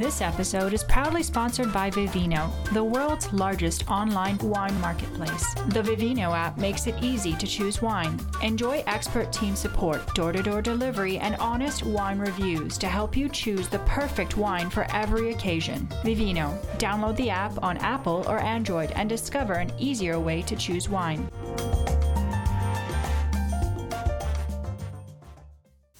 This 0.00 0.22
episode 0.22 0.72
is 0.72 0.82
proudly 0.82 1.22
sponsored 1.22 1.74
by 1.74 1.90
Vivino, 1.90 2.50
the 2.72 2.82
world's 2.82 3.30
largest 3.34 3.90
online 3.90 4.38
wine 4.38 4.80
marketplace. 4.80 5.52
The 5.68 5.82
Vivino 5.82 6.34
app 6.34 6.56
makes 6.56 6.86
it 6.86 6.94
easy 7.02 7.34
to 7.34 7.46
choose 7.46 7.82
wine. 7.82 8.18
Enjoy 8.42 8.82
expert 8.86 9.30
team 9.30 9.54
support, 9.54 10.14
door 10.14 10.32
to 10.32 10.42
door 10.42 10.62
delivery, 10.62 11.18
and 11.18 11.36
honest 11.36 11.84
wine 11.84 12.18
reviews 12.18 12.78
to 12.78 12.88
help 12.88 13.14
you 13.14 13.28
choose 13.28 13.68
the 13.68 13.80
perfect 13.80 14.38
wine 14.38 14.70
for 14.70 14.86
every 14.94 15.32
occasion. 15.32 15.86
Vivino. 16.02 16.58
Download 16.78 17.16
the 17.16 17.28
app 17.28 17.62
on 17.62 17.76
Apple 17.78 18.24
or 18.26 18.38
Android 18.38 18.92
and 18.92 19.06
discover 19.06 19.52
an 19.52 19.70
easier 19.76 20.18
way 20.18 20.40
to 20.42 20.56
choose 20.56 20.88
wine. 20.88 21.28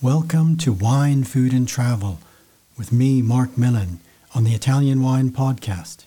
Welcome 0.01 0.57
to 0.59 0.73
Wine, 0.73 1.25
Food 1.25 1.53
and 1.53 1.69
Travel 1.69 2.19
with 2.81 2.93
me, 2.93 3.21
Marc 3.21 3.59
Millon, 3.59 4.01
on 4.35 4.43
the 4.43 4.55
Italian 4.55 5.03
Wine 5.03 5.29
Podcast. 5.29 6.07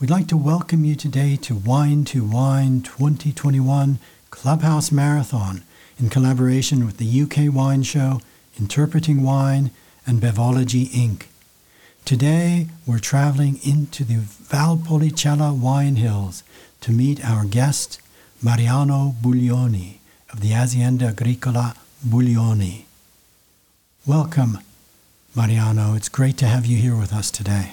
We'd 0.00 0.10
like 0.10 0.26
to 0.26 0.36
welcome 0.36 0.84
you 0.84 0.96
today 0.96 1.36
to 1.36 1.54
Wine 1.54 2.04
to 2.06 2.24
Wine 2.24 2.80
2021 2.80 4.00
Clubhouse 4.30 4.90
Marathon 4.90 5.62
in 5.96 6.10
collaboration 6.10 6.84
with 6.84 6.96
the 6.96 7.22
UK 7.22 7.54
Wine 7.54 7.84
Show, 7.84 8.20
Interpreting 8.58 9.22
Wine, 9.22 9.70
and 10.04 10.20
Bevology 10.20 10.88
Inc. 10.88 11.26
Today, 12.04 12.66
we're 12.84 12.98
traveling 12.98 13.60
into 13.64 14.02
the 14.02 14.16
Valpolicella 14.16 15.56
wine 15.56 15.94
hills 15.94 16.42
to 16.80 16.90
meet 16.90 17.24
our 17.24 17.44
guest, 17.44 18.00
Mariano 18.42 19.14
Buglioni 19.22 19.98
of 20.32 20.40
the 20.40 20.50
Azienda 20.50 21.10
Agricola 21.10 21.76
Buglioni. 22.04 22.82
Welcome, 24.04 24.58
Mariano, 25.38 25.94
it's 25.94 26.08
great 26.08 26.36
to 26.38 26.46
have 26.46 26.66
you 26.66 26.78
here 26.78 26.96
with 26.96 27.12
us 27.12 27.30
today. 27.30 27.70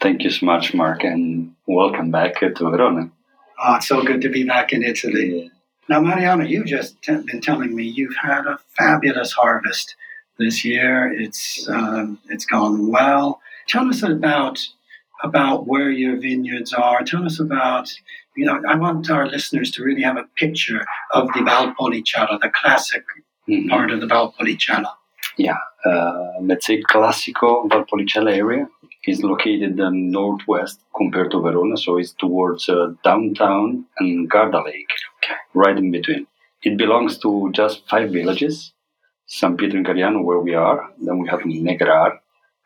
Thank 0.00 0.22
you 0.22 0.30
so 0.30 0.46
much, 0.46 0.72
Marc, 0.72 1.02
and 1.02 1.52
welcome 1.66 2.12
back 2.12 2.38
to 2.38 2.50
Verona. 2.50 3.10
Oh, 3.58 3.74
it's 3.74 3.88
so 3.88 4.04
good 4.04 4.20
to 4.20 4.28
be 4.28 4.44
back 4.44 4.72
in 4.72 4.84
Italy. 4.84 5.42
Yeah. 5.42 5.48
Now, 5.88 6.00
Mariano, 6.00 6.44
you've 6.44 6.66
just 6.66 7.02
t- 7.02 7.16
been 7.26 7.40
telling 7.40 7.74
me 7.74 7.82
you've 7.82 8.14
had 8.14 8.46
a 8.46 8.60
fabulous 8.78 9.32
harvest 9.32 9.96
this 10.38 10.64
year. 10.64 11.12
It's 11.12 11.68
um, 11.68 12.20
it's 12.28 12.46
gone 12.46 12.88
well. 12.92 13.40
Tell 13.66 13.88
us 13.88 14.04
about 14.04 14.64
about 15.24 15.66
where 15.66 15.90
your 15.90 16.16
vineyards 16.20 16.72
are. 16.72 17.02
Tell 17.02 17.24
us 17.24 17.40
about 17.40 17.92
you 18.36 18.46
know. 18.46 18.62
I 18.68 18.76
want 18.76 19.10
our 19.10 19.26
listeners 19.26 19.72
to 19.72 19.82
really 19.82 20.02
have 20.02 20.18
a 20.18 20.28
picture 20.36 20.86
of 21.10 21.26
the 21.32 21.40
Valpolicella, 21.40 22.38
the 22.40 22.50
classic 22.54 23.02
mm-hmm. 23.48 23.70
part 23.70 23.90
of 23.90 24.00
the 24.00 24.06
Valpolicella. 24.06 24.92
Yeah, 25.36 25.56
let's 26.40 26.66
say 26.66 26.82
Classico 26.82 27.68
Valpolicella 27.68 28.32
area 28.34 28.68
is 29.06 29.22
located 29.22 29.78
in 29.78 30.10
northwest 30.10 30.80
compared 30.96 31.30
to 31.30 31.40
Verona, 31.40 31.76
so 31.76 31.98
it's 31.98 32.12
towards 32.12 32.68
uh, 32.68 32.92
downtown 33.04 33.84
and 33.98 34.28
Garda 34.28 34.62
Lake, 34.62 34.90
okay. 35.18 35.34
right 35.54 35.76
in 35.76 35.90
between. 35.90 36.26
It 36.62 36.76
belongs 36.76 37.18
to 37.18 37.50
just 37.52 37.88
five 37.88 38.10
villages: 38.10 38.72
San 39.26 39.56
Pietro 39.56 39.78
in 39.78 39.84
Cariano, 39.84 40.24
where 40.24 40.40
we 40.40 40.54
are. 40.54 40.90
Then 41.00 41.18
we 41.18 41.28
have 41.28 41.40
Negrar. 41.40 42.18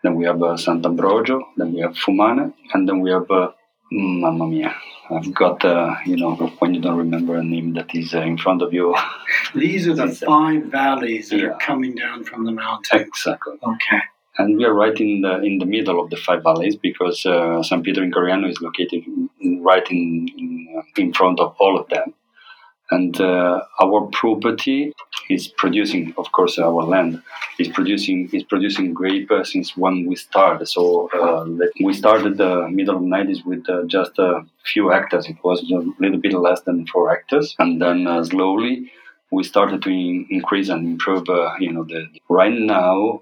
Then 0.03 0.15
we 0.15 0.25
have 0.25 0.43
uh, 0.43 0.57
Sant'Ambrogio. 0.57 1.43
Then 1.57 1.75
we 1.75 1.81
have 1.81 1.95
Fumane, 1.95 2.55
and 2.73 2.89
then 2.89 3.01
we 3.01 3.11
have 3.11 3.31
uh, 3.31 3.51
Mamma 3.93 4.47
mia. 4.47 4.75
I've 5.11 5.35
got, 5.35 5.65
uh, 5.65 5.97
you 6.07 6.17
know, 6.17 6.35
when 6.61 6.75
you 6.75 6.81
don't 6.81 6.97
remember 6.97 7.37
a 7.37 7.43
name 7.43 7.75
that 7.75 7.95
is 7.95 8.15
uh, 8.15 8.21
in 8.21 8.39
front 8.39 8.63
of 8.63 8.73
you. 8.73 8.95
These 9.55 9.89
are 9.89 9.95
the 9.95 10.09
five 10.09 10.65
valleys 10.65 11.31
that 11.31 11.41
yeah. 11.41 11.49
are 11.49 11.59
coming 11.59 11.95
down 11.95 12.25
from 12.25 12.45
the 12.45 12.53
mountain. 12.53 13.01
Exactly. 13.01 13.55
Okay. 13.63 14.01
And 14.39 14.57
we 14.57 14.65
are 14.65 14.73
right 14.73 14.99
in 14.99 15.23
the 15.23 15.43
in 15.43 15.59
the 15.59 15.67
middle 15.67 16.03
of 16.03 16.09
the 16.11 16.17
five 16.17 16.43
valleys 16.43 16.77
because 16.77 17.27
uh, 17.27 17.63
San 17.63 17.83
Pietro 17.83 18.05
in 18.05 18.13
Cariano 18.13 18.49
is 18.49 18.61
located 18.61 19.03
right 19.61 19.87
in, 19.91 20.29
in, 20.39 20.75
uh, 20.79 20.83
in 20.97 21.13
front 21.13 21.41
of 21.41 21.57
all 21.59 21.79
of 21.79 21.89
them. 21.89 22.15
And 22.91 23.21
uh, 23.21 23.63
our 23.83 24.09
property 24.13 24.93
is 25.29 25.47
producing, 25.49 26.13
of 26.19 26.31
course, 26.33 26.59
our 26.59 26.83
land 26.83 27.23
is 27.59 27.69
producing 27.69 28.29
is 28.33 28.43
producing 28.43 28.93
grape 28.95 29.31
uh, 29.31 29.45
since 29.45 29.77
when 29.77 30.07
we 30.07 30.17
started. 30.17 30.67
So 30.67 31.09
uh, 31.11 31.45
we 31.85 31.93
started 31.93 32.37
the 32.39 32.69
middle 32.69 32.97
of 32.97 33.03
90s 33.03 33.45
with 33.45 33.69
uh, 33.69 33.85
just 33.87 34.19
a 34.19 34.45
few 34.65 34.89
hectares. 34.91 35.27
It 35.29 35.37
was 35.45 35.63
a 35.71 35.83
little 36.03 36.19
bit 36.19 36.33
less 36.33 36.63
than 36.63 36.87
four 36.87 37.11
hectares, 37.11 37.55
and 37.59 37.81
then 37.81 38.07
uh, 38.07 38.25
slowly 38.25 38.91
we 39.31 39.45
started 39.45 39.83
to 39.83 39.91
in- 39.91 40.27
increase 40.31 40.69
and 40.69 40.85
improve. 40.87 41.29
Uh, 41.29 41.55
you 41.61 41.73
know, 41.73 41.85
the 41.85 42.09
right 42.29 42.53
now 42.53 43.21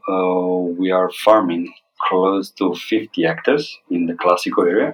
we 0.79 0.91
are 0.91 1.11
farming 1.11 1.73
close 2.07 2.51
to 2.51 2.75
50 2.75 3.23
hectares 3.25 3.79
in 3.91 4.07
the 4.07 4.15
classical 4.15 4.65
area. 4.65 4.93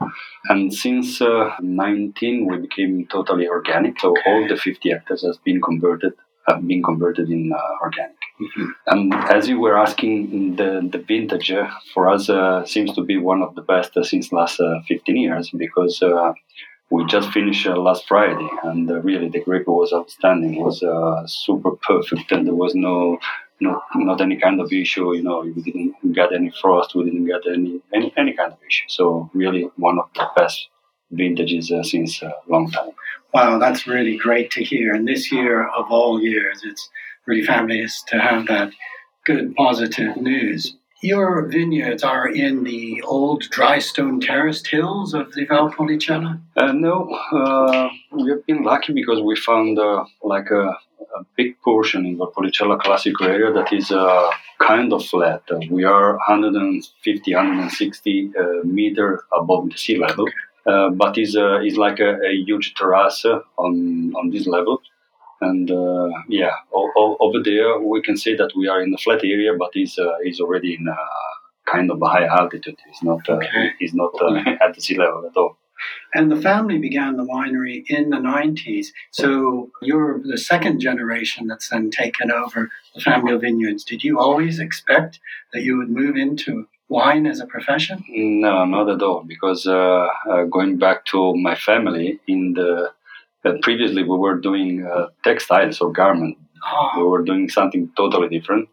And 0.49 0.73
since 0.73 1.21
uh, 1.21 1.55
19, 1.61 2.47
we 2.47 2.59
became 2.59 3.07
totally 3.07 3.49
organic. 3.49 4.01
So 4.01 4.15
all 4.27 4.49
the 4.49 4.57
50 4.57 4.91
hectares 4.91 5.23
has 5.23 5.39
been 5.39 5.61
converted 5.61 6.15
have 6.47 6.67
been 6.67 6.83
converted 6.83 7.31
in 7.31 7.53
uh, 7.53 7.59
organic. 7.83 8.17
Mm-hmm. 8.41 8.67
And 8.87 9.15
as 9.15 9.49
you 9.49 9.61
were 9.61 9.77
asking, 9.77 10.57
the, 10.57 10.87
the 10.91 10.99
vintage 10.99 11.51
uh, 11.51 11.71
for 11.93 12.11
us 12.11 12.29
uh, 12.29 12.65
seems 12.67 12.93
to 12.95 13.03
be 13.03 13.17
one 13.17 13.43
of 13.43 13.55
the 13.55 13.63
best 13.63 13.97
uh, 13.97 14.05
since 14.05 14.33
last 14.33 14.61
uh, 14.61 14.81
15 14.87 15.17
years 15.17 15.51
because 15.51 16.03
we 16.91 17.05
just 17.07 17.31
finished 17.33 17.67
last 17.67 18.07
Friday 18.07 18.49
and 18.63 18.89
really 19.05 19.29
the 19.29 19.41
grape 19.41 19.67
was 19.67 19.93
outstanding. 19.93 20.55
It 20.55 20.63
was 20.63 20.83
super 21.27 21.73
perfect 21.73 22.31
and 22.31 22.47
there 22.47 22.55
was 22.55 22.75
no 22.75 23.19
not 23.61 23.83
not 23.95 24.21
any 24.21 24.37
kind 24.37 24.61
of 24.61 24.73
issue. 24.73 25.15
You 25.15 25.23
know, 25.23 25.41
we 25.41 25.63
didn't 25.63 26.13
get 26.13 26.33
any 26.33 26.51
frost, 26.61 26.95
we 26.95 27.05
didn't 27.05 27.27
get 27.27 27.43
any 27.47 27.81
any, 27.95 28.13
any 28.17 28.33
kind 28.33 28.53
of 28.53 28.59
issue. 28.69 28.89
So 28.89 29.31
really, 29.35 29.71
one 29.77 29.99
of 29.99 30.09
the 30.15 30.27
best 30.37 30.69
vintages 31.11 31.71
uh, 31.71 31.83
since 31.83 32.23
a 32.23 32.33
long 32.49 32.71
time. 32.71 32.91
Wow, 33.33 33.59
that's 33.59 33.87
really 33.87 34.17
great 34.17 34.51
to 34.53 34.65
hear. 34.65 34.95
And 34.95 35.07
this 35.07 35.33
year 35.33 35.69
of 35.69 35.87
all 35.91 36.21
years, 36.21 36.63
it's 36.65 36.89
really 37.27 37.45
fabulous 37.45 38.03
to 38.09 38.19
have 38.19 38.47
that 38.47 38.73
good 39.25 39.55
positive 39.55 40.17
news. 40.17 40.77
Your 41.03 41.47
vineyards 41.49 42.03
are 42.03 42.29
in 42.29 42.65
the 42.65 43.03
old 43.03 43.43
dry 43.51 43.79
stone 43.79 44.21
terraced 44.21 44.67
hills 44.69 45.13
of 45.13 45.33
the 45.35 45.47
Valpolicella? 45.47 46.41
Uh, 46.57 46.73
no, 46.73 47.11
uh, 47.33 47.91
we 48.13 48.31
have 48.31 48.47
been 48.47 48.63
lucky 48.63 48.93
because 48.95 49.21
we 49.21 49.37
found 49.37 49.79
uh, 49.79 50.05
like 50.23 50.51
a 50.51 50.79
a 51.19 51.25
big 51.37 51.61
portion 51.63 52.07
in 52.07 52.17
Valpolicella 52.19 52.81
Classico 52.81 53.27
area 53.27 53.53
that 53.53 53.73
is 53.73 53.91
uh, 53.91 54.31
kind 54.59 54.93
of 54.93 55.05
flat. 55.05 55.43
Uh, 55.51 55.61
we 55.71 55.85
are 55.85 56.17
150, 56.17 57.35
160 57.35 58.33
uh, 58.39 58.45
meter 58.65 59.25
above 59.39 59.71
the 59.71 59.77
sea 59.77 59.99
level, 59.99 60.27
uh, 60.67 60.91
but 60.91 61.19
is 61.19 61.37
uh, 61.37 61.61
is 61.61 61.77
like 61.77 62.01
a, 62.01 62.19
a, 62.25 62.33
huge 62.47 62.75
terrace 62.75 63.25
on 63.57 64.13
on 64.17 64.31
this 64.31 64.47
level. 64.47 64.81
And 65.41 65.71
uh, 65.71 66.11
yeah, 66.29 66.55
o- 66.73 66.93
o- 66.97 67.17
over 67.21 67.43
there 67.43 67.79
we 67.81 68.01
can 68.03 68.17
say 68.17 68.35
that 68.37 68.53
we 68.57 68.69
are 68.69 68.83
in 68.83 68.95
a 68.95 68.99
flat 68.99 69.25
area, 69.25 69.53
but 69.59 69.71
is 69.75 69.99
is 70.25 70.41
already 70.41 70.75
in 70.75 70.89
a 70.89 70.97
kind 71.71 71.91
of 71.91 72.01
a 72.03 72.09
high 72.09 72.27
altitude. 72.27 72.79
It's 72.89 73.03
not 73.03 73.29
okay. 73.29 73.73
it's 73.81 73.95
not 73.95 74.13
at 74.63 74.75
the 74.75 74.81
sea 74.81 74.99
level 74.99 75.27
at 75.27 75.37
all. 75.37 75.57
And 76.15 76.31
the 76.31 76.41
family 76.41 76.79
began 76.79 77.17
the 77.17 77.25
winery 77.25 77.85
in 77.89 78.11
the 78.11 78.19
90s. 78.19 78.89
So 79.11 79.71
you're 79.83 80.21
the 80.23 80.39
second 80.39 80.81
generation 80.81 81.47
that's 81.47 81.69
then 81.69 81.91
taken 81.91 82.31
over 82.31 82.71
the 82.95 83.01
family 83.01 83.33
of 83.33 83.41
vineyards. 83.41 83.85
Did 83.85 84.05
you 84.05 84.19
always 84.19 84.59
expect 84.59 85.21
that 85.53 85.63
you 85.63 85.77
would 85.79 85.91
move 85.91 86.17
into 86.17 86.67
wine 86.89 87.27
as 87.27 87.41
a 87.41 87.47
profession? 87.47 88.05
No, 88.09 88.65
not 88.65 88.89
at 88.89 89.03
all. 89.03 89.25
Because 89.25 89.67
uh, 89.67 90.07
uh, 90.31 90.45
going 90.45 90.79
back 90.79 91.05
to 91.07 91.37
my 91.37 91.55
family, 91.55 92.21
in 92.29 92.55
the 92.55 92.93
uh, 93.45 93.53
previously 93.63 94.03
we 94.03 94.17
were 94.17 94.39
doing 94.39 94.87
uh, 94.87 95.09
textiles 95.23 95.81
or 95.81 95.93
garment. 95.93 96.39
Oh. 96.67 96.91
We 96.97 97.03
were 97.05 97.23
doing 97.23 97.49
something 97.49 97.91
totally 97.97 98.29
different 98.29 98.69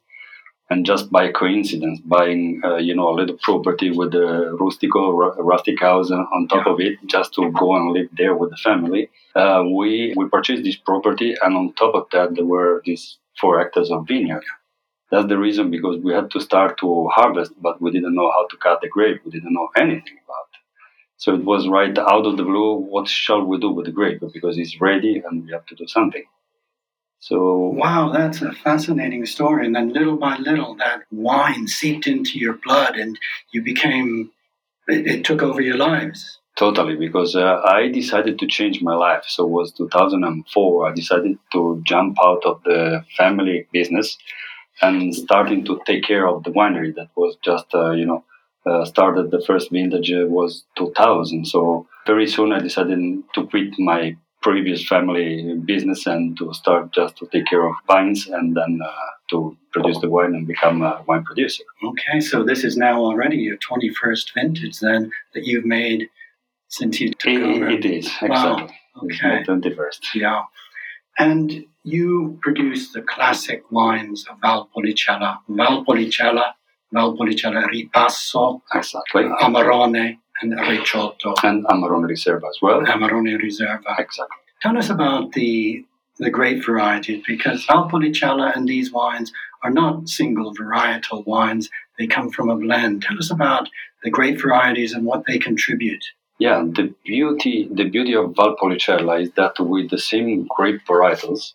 and 0.72 0.86
just 0.86 1.12
by 1.12 1.30
coincidence, 1.30 2.00
buying 2.00 2.62
uh, 2.64 2.78
you 2.78 2.96
know 2.96 3.10
a 3.10 3.18
little 3.20 3.38
property 3.48 3.92
with 3.92 4.14
a 4.14 4.58
rustico 4.62 5.04
rustic 5.52 5.78
house 5.82 6.10
on 6.10 6.48
top 6.48 6.66
yeah. 6.66 6.74
of 6.74 6.80
it, 6.80 6.94
just 7.08 7.34
to 7.34 7.52
go 7.52 7.76
and 7.76 7.92
live 7.92 8.08
there 8.18 8.36
with 8.36 8.52
the 8.52 8.62
family, 8.70 9.10
uh, 9.36 9.62
we 9.78 10.14
we 10.16 10.30
purchased 10.30 10.64
this 10.64 10.78
property, 10.78 11.36
and 11.44 11.58
on 11.58 11.74
top 11.74 11.94
of 11.94 12.06
that, 12.14 12.36
there 12.36 12.46
were 12.46 12.82
these 12.86 13.18
four 13.40 13.60
hectares 13.60 13.92
of 13.92 14.08
vineyard. 14.08 14.46
That's 15.12 15.28
the 15.28 15.38
reason 15.38 15.72
because 15.72 15.98
we 16.02 16.14
had 16.14 16.32
to 16.32 16.40
start 16.40 16.80
to 16.80 16.90
harvest, 17.10 17.52
but 17.62 17.82
we 17.82 17.92
didn't 17.92 18.16
know 18.16 18.32
how 18.32 18.48
to 18.48 18.56
cut 18.56 18.80
the 18.80 18.88
grape. 18.88 19.20
We 19.26 19.32
didn't 19.32 19.54
know 19.54 19.70
anything 19.76 20.18
about 20.26 20.48
it. 20.54 20.62
So 21.18 21.36
it 21.36 21.44
was 21.44 21.68
right 21.68 21.98
out 21.98 22.26
of 22.26 22.38
the 22.38 22.48
blue. 22.52 22.76
What 22.94 23.10
shall 23.10 23.44
we 23.44 23.60
do 23.60 23.72
with 23.72 23.88
the 23.88 23.92
grape? 24.00 24.22
Because 24.34 24.58
it's 24.58 24.80
ready 24.80 25.22
and 25.26 25.44
we 25.44 25.52
have 25.52 25.66
to 25.66 25.76
do 25.76 25.86
something. 25.86 26.24
So 27.22 27.72
wow, 27.76 28.12
that's 28.12 28.42
a 28.42 28.52
fascinating 28.52 29.26
story. 29.28 29.66
And 29.66 29.76
then 29.76 29.94
little 29.94 30.18
by 30.18 30.38
little, 30.38 30.76
that 30.78 31.04
wine 31.12 31.68
seeped 31.68 32.08
into 32.08 32.40
your 32.40 32.58
blood, 32.66 32.96
and 32.98 33.18
you 33.52 33.64
became. 33.64 34.32
It, 34.88 35.08
it 35.08 35.24
took 35.24 35.44
over 35.44 35.62
your 35.62 35.78
lives. 35.78 36.40
Totally, 36.58 36.96
because 36.96 37.36
uh, 37.36 37.62
I 37.64 37.88
decided 37.90 38.40
to 38.40 38.48
change 38.48 38.82
my 38.82 38.96
life. 38.96 39.24
So 39.28 39.46
it 39.46 39.52
was 39.52 39.72
2004. 39.72 40.90
I 40.90 40.94
decided 40.94 41.38
to 41.54 41.82
jump 41.86 42.18
out 42.24 42.44
of 42.44 42.62
the 42.64 43.06
family 43.18 43.68
business 43.72 44.18
and 44.82 45.16
starting 45.16 45.64
to 45.66 45.80
take 45.86 46.04
care 46.04 46.28
of 46.28 46.44
the 46.44 46.52
winery. 46.52 46.94
That 46.96 47.10
was 47.16 47.38
just, 47.44 47.68
uh, 47.74 47.92
you 47.92 48.06
know, 48.06 48.24
uh, 48.66 48.86
started 48.86 49.32
the 49.32 49.42
first 49.42 49.72
vintage 49.72 50.12
uh, 50.12 50.26
was 50.28 50.66
2000. 50.76 51.46
So 51.46 51.88
very 52.06 52.28
soon 52.28 52.52
I 52.52 52.60
decided 52.60 53.00
to 53.36 53.48
quit 53.48 53.80
my 53.80 54.18
previous 54.42 54.88
family 54.88 55.56
business 55.66 56.06
and 56.06 56.38
to 56.38 56.54
start 56.54 56.92
just 56.92 57.16
to 57.18 57.28
take 57.28 57.46
care 57.46 57.66
of 57.68 57.76
vines 57.88 58.28
and 58.28 58.56
then 58.56 58.80
uh, 58.84 58.92
to 59.30 59.56
produce 59.72 60.00
the 60.00 60.10
wine 60.10 60.34
and 60.34 60.48
become 60.48 60.82
a 60.82 61.04
wine 61.08 61.24
producer. 61.24 61.64
Okay, 61.84 62.20
so 62.20 62.44
this 62.44 62.64
is 62.64 62.76
now 62.76 63.00
already 63.00 63.38
your 63.38 63.58
21st 63.58 64.34
vintage 64.34 64.80
then 64.80 65.12
that 65.34 65.46
you've 65.46 65.66
made 65.66 66.10
since 66.68 67.00
you 67.00 67.12
took 67.14 67.34
it, 67.34 67.42
over. 67.44 67.70
It 67.70 67.86
is, 67.86 68.08
exactly. 68.22 68.30
Wow. 68.30 68.70
Okay. 69.04 69.44
21st. 69.44 70.00
Yeah. 70.16 70.44
And 71.20 71.66
you 71.84 72.40
produce 72.42 72.92
the 72.94 73.02
classic 73.02 73.64
wines 73.72 74.26
of 74.30 74.40
Valpolicella. 74.40 75.40
Valpolicella, 75.50 76.54
Valpolicella 76.94 77.66
Ripasso, 77.70 78.62
exactly. 78.74 79.24
Amarone, 79.42 80.18
and 80.42 80.54
Recioto. 80.54 81.34
And 81.44 81.66
Amarone 81.66 82.10
Riserva 82.10 82.48
as 82.50 82.58
well. 82.62 82.82
Amarone 82.82 83.38
Riserva. 83.42 84.00
Exactly. 84.00 84.38
Tell 84.62 84.78
us 84.78 84.90
about 84.90 85.34
the 85.34 85.86
the 86.18 86.30
grape 86.30 86.64
varieties 86.64 87.24
because 87.26 87.66
Valpolicella 87.66 88.56
and 88.56 88.68
these 88.68 88.92
wines 88.92 89.32
are 89.64 89.72
not 89.72 90.08
single 90.08 90.54
varietal 90.54 91.26
wines. 91.26 91.70
They 91.98 92.06
come 92.06 92.30
from 92.30 92.50
a 92.50 92.56
blend. 92.56 93.02
Tell 93.02 93.18
us 93.18 93.32
about 93.32 93.70
the 94.04 94.12
grape 94.12 94.40
varieties 94.40 94.94
and 94.94 95.06
what 95.06 95.24
they 95.26 95.40
contribute. 95.40 96.04
Yeah, 96.38 96.64
the 96.64 96.94
beauty 97.06 97.68
the 97.72 97.88
beauty 97.90 98.16
of 98.16 98.32
Valpolicella 98.32 99.22
is 99.24 99.32
that 99.32 99.54
with 99.60 99.90
the 99.90 99.98
same 99.98 100.48
grape 100.56 100.82
varietals, 100.88 101.54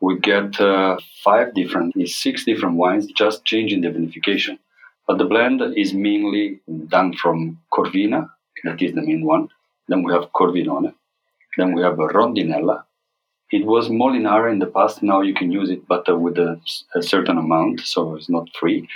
we 0.00 0.18
get 0.18 0.60
uh, 0.60 0.96
five 1.22 1.54
different, 1.54 1.94
six 2.08 2.44
different 2.44 2.76
wines, 2.76 3.06
just 3.06 3.44
changing 3.44 3.82
the 3.82 3.88
vinification. 3.88 4.58
But 5.06 5.18
the 5.18 5.24
blend 5.24 5.60
is 5.76 5.92
mainly 5.92 6.60
done 6.88 7.14
from 7.14 7.58
Corvina, 7.72 8.28
that 8.64 8.80
is 8.80 8.94
the 8.94 9.02
main 9.02 9.24
one. 9.24 9.48
Then 9.88 10.02
we 10.02 10.12
have 10.12 10.30
Corvinone. 10.32 10.94
Then 11.56 11.74
we 11.74 11.82
have 11.82 11.96
Rondinella. 11.96 12.84
It 13.50 13.66
was 13.66 13.88
Molinara 13.88 14.50
in 14.50 14.58
the 14.58 14.66
past. 14.66 15.02
Now 15.02 15.20
you 15.20 15.34
can 15.34 15.50
use 15.52 15.70
it, 15.70 15.86
but 15.86 16.08
uh, 16.08 16.16
with 16.16 16.38
a, 16.38 16.60
a, 16.94 17.02
certain 17.02 17.36
amount, 17.36 17.80
so 17.80 18.14
it's 18.14 18.30
not 18.30 18.48
free. 18.58 18.88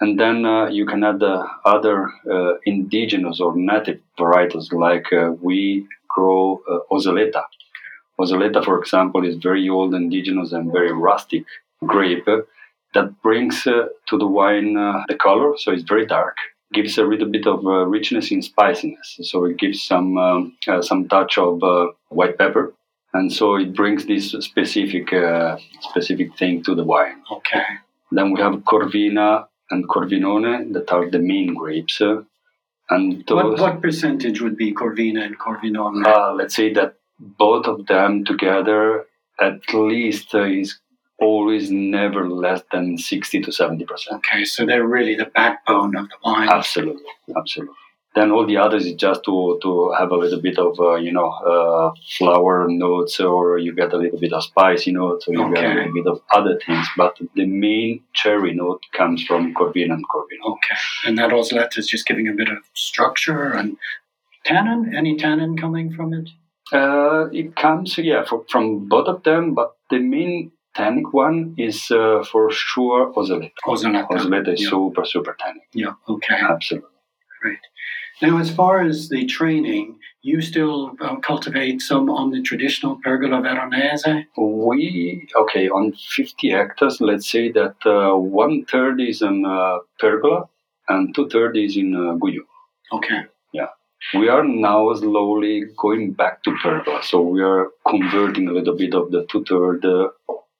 And 0.00 0.20
then 0.20 0.44
uh, 0.44 0.66
you 0.66 0.84
can 0.84 1.02
add 1.04 1.22
uh, 1.22 1.46
other 1.64 2.10
uh, 2.30 2.54
indigenous 2.66 3.40
or 3.40 3.56
native 3.56 4.00
varietals, 4.18 4.72
like 4.72 5.10
uh, 5.12 5.32
we 5.40 5.86
grow 6.08 6.60
uh, 6.68 6.80
Oseleta. 6.92 7.42
Oseleta, 8.20 8.62
for 8.62 8.78
example, 8.78 9.24
is 9.24 9.36
very 9.36 9.68
old, 9.68 9.94
indigenous, 9.94 10.52
and 10.52 10.70
very 10.70 10.92
rustic 10.92 11.44
grape 11.86 12.28
that 12.94 13.22
brings 13.22 13.66
uh, 13.66 13.86
to 14.06 14.18
the 14.18 14.26
wine 14.26 14.76
uh, 14.76 15.02
the 15.08 15.16
color, 15.16 15.54
so 15.58 15.72
it's 15.72 15.82
very 15.82 16.06
dark. 16.06 16.36
Gives 16.72 16.98
a 16.98 17.04
little 17.04 17.28
bit 17.28 17.46
of 17.46 17.64
uh, 17.66 17.86
richness 17.86 18.30
in 18.30 18.42
spiciness, 18.42 19.18
so 19.22 19.44
it 19.44 19.58
gives 19.58 19.82
some 19.82 20.16
um, 20.18 20.56
uh, 20.66 20.82
some 20.82 21.08
touch 21.08 21.38
of 21.38 21.62
uh, 21.62 21.88
white 22.08 22.38
pepper, 22.38 22.74
and 23.12 23.32
so 23.32 23.56
it 23.56 23.74
brings 23.74 24.06
this 24.06 24.32
specific 24.32 25.12
uh, 25.12 25.56
specific 25.80 26.36
thing 26.36 26.62
to 26.64 26.74
the 26.74 26.84
wine. 26.84 27.22
Okay. 27.30 27.64
Then 28.10 28.32
we 28.32 28.40
have 28.40 28.54
Corvina 28.64 29.46
and 29.70 29.88
Corvinone 29.88 30.72
that 30.72 30.90
are 30.92 31.10
the 31.10 31.18
main 31.18 31.54
grapes. 31.54 32.00
and 32.00 33.24
those, 33.26 33.58
what, 33.58 33.60
what 33.60 33.82
percentage 33.82 34.40
would 34.40 34.56
be 34.56 34.74
Corvina 34.74 35.24
and 35.24 35.38
Corvinone? 35.38 36.36
let's 36.36 36.54
say 36.54 36.72
that 36.74 36.94
both 37.18 37.66
of 37.66 37.86
them 37.86 38.24
together 38.24 39.06
at 39.40 39.60
least 39.72 40.34
is 40.34 40.78
always 41.24 41.70
never 41.70 42.28
less 42.28 42.62
than 42.72 42.98
60 42.98 43.40
to 43.42 43.52
70 43.52 43.84
percent. 43.84 44.16
Okay, 44.18 44.44
so 44.44 44.66
they're 44.66 44.86
really 44.86 45.14
the 45.14 45.26
backbone 45.26 45.96
of 45.96 46.08
the 46.08 46.16
wine. 46.24 46.48
Absolutely, 46.50 47.12
absolutely. 47.36 47.74
Then 48.14 48.30
all 48.30 48.46
the 48.46 48.58
others 48.58 48.86
is 48.86 48.94
just 48.94 49.24
to, 49.24 49.58
to 49.60 49.92
have 49.98 50.12
a 50.12 50.16
little 50.16 50.40
bit 50.40 50.56
of 50.56 50.78
uh, 50.78 50.94
you 50.94 51.12
know 51.12 51.30
uh, 51.52 51.90
flower 52.16 52.66
notes, 52.68 53.18
or 53.18 53.58
you 53.58 53.74
get 53.74 53.92
a 53.92 53.96
little 53.96 54.20
bit 54.20 54.32
of 54.32 54.44
spicy 54.44 54.92
notes, 54.92 55.26
or 55.26 55.32
you 55.32 55.42
okay. 55.44 55.54
get 55.54 55.64
a 55.64 55.74
little 55.74 55.94
bit 55.94 56.06
of 56.06 56.20
other 56.32 56.60
things. 56.64 56.86
But 56.96 57.18
the 57.34 57.46
main 57.46 58.02
cherry 58.12 58.54
note 58.54 58.82
comes 58.96 59.24
from 59.24 59.52
Corvina 59.54 59.94
and 59.94 60.08
Corvina. 60.08 60.44
Okay, 60.52 60.76
and 61.06 61.18
that 61.18 61.30
Oseleta 61.30 61.78
is 61.78 61.88
just 61.88 62.06
giving 62.06 62.28
a 62.28 62.32
bit 62.32 62.48
of 62.48 62.58
structure 62.74 63.50
and 63.50 63.76
tannin. 64.44 64.94
Any 64.94 65.16
tannin 65.16 65.56
coming 65.56 65.92
from 65.92 66.14
it? 66.14 66.30
Uh, 66.72 67.28
it 67.32 67.54
comes, 67.56 67.98
yeah, 67.98 68.24
for, 68.24 68.44
from 68.50 68.88
both 68.88 69.06
of 69.06 69.22
them, 69.22 69.54
but 69.54 69.76
the 69.90 69.98
main 69.98 70.50
tannic 70.74 71.12
one 71.12 71.54
is 71.58 71.90
uh, 71.90 72.24
for 72.30 72.50
sure 72.50 73.12
Oseleta. 73.14 73.50
Oseleta. 73.66 74.08
Oseleta 74.08 74.54
is 74.54 74.62
yeah. 74.62 74.70
super, 74.70 75.04
super 75.04 75.36
tannic. 75.38 75.68
Yeah, 75.72 75.94
okay. 76.08 76.36
Absolutely. 76.36 76.88
Great. 77.40 77.58
Now, 78.22 78.38
as 78.38 78.50
far 78.50 78.80
as 78.80 79.08
the 79.08 79.26
training, 79.26 79.98
you 80.22 80.40
still 80.40 80.96
uh, 81.00 81.16
cultivate 81.16 81.82
some 81.82 82.08
on 82.08 82.30
the 82.30 82.40
traditional 82.40 82.96
pergola 83.02 83.42
veronese? 83.42 84.06
We, 84.38 85.28
okay, 85.36 85.68
on 85.68 85.92
50 85.92 86.50
hectares, 86.50 87.00
let's 87.00 87.30
say 87.30 87.52
that 87.52 87.74
uh, 87.84 88.16
one 88.16 88.64
third 88.64 89.00
is 89.00 89.20
in 89.20 89.44
uh, 89.44 89.78
pergola 89.98 90.48
and 90.88 91.14
two 91.14 91.28
thirds 91.28 91.58
is 91.58 91.76
in 91.76 91.94
uh, 91.94 92.14
Guyot. 92.14 92.46
Okay. 92.92 93.22
Yeah. 93.52 93.68
We 94.14 94.28
are 94.28 94.44
now 94.44 94.92
slowly 94.94 95.64
going 95.76 96.12
back 96.12 96.42
to 96.44 96.56
pergola. 96.62 97.02
So 97.02 97.20
we 97.20 97.42
are 97.42 97.70
converting 97.86 98.48
a 98.48 98.52
little 98.52 98.76
bit 98.76 98.94
of 98.94 99.10
the 99.10 99.26
two 99.30 99.44
third 99.44 99.84
uh, 99.84 100.08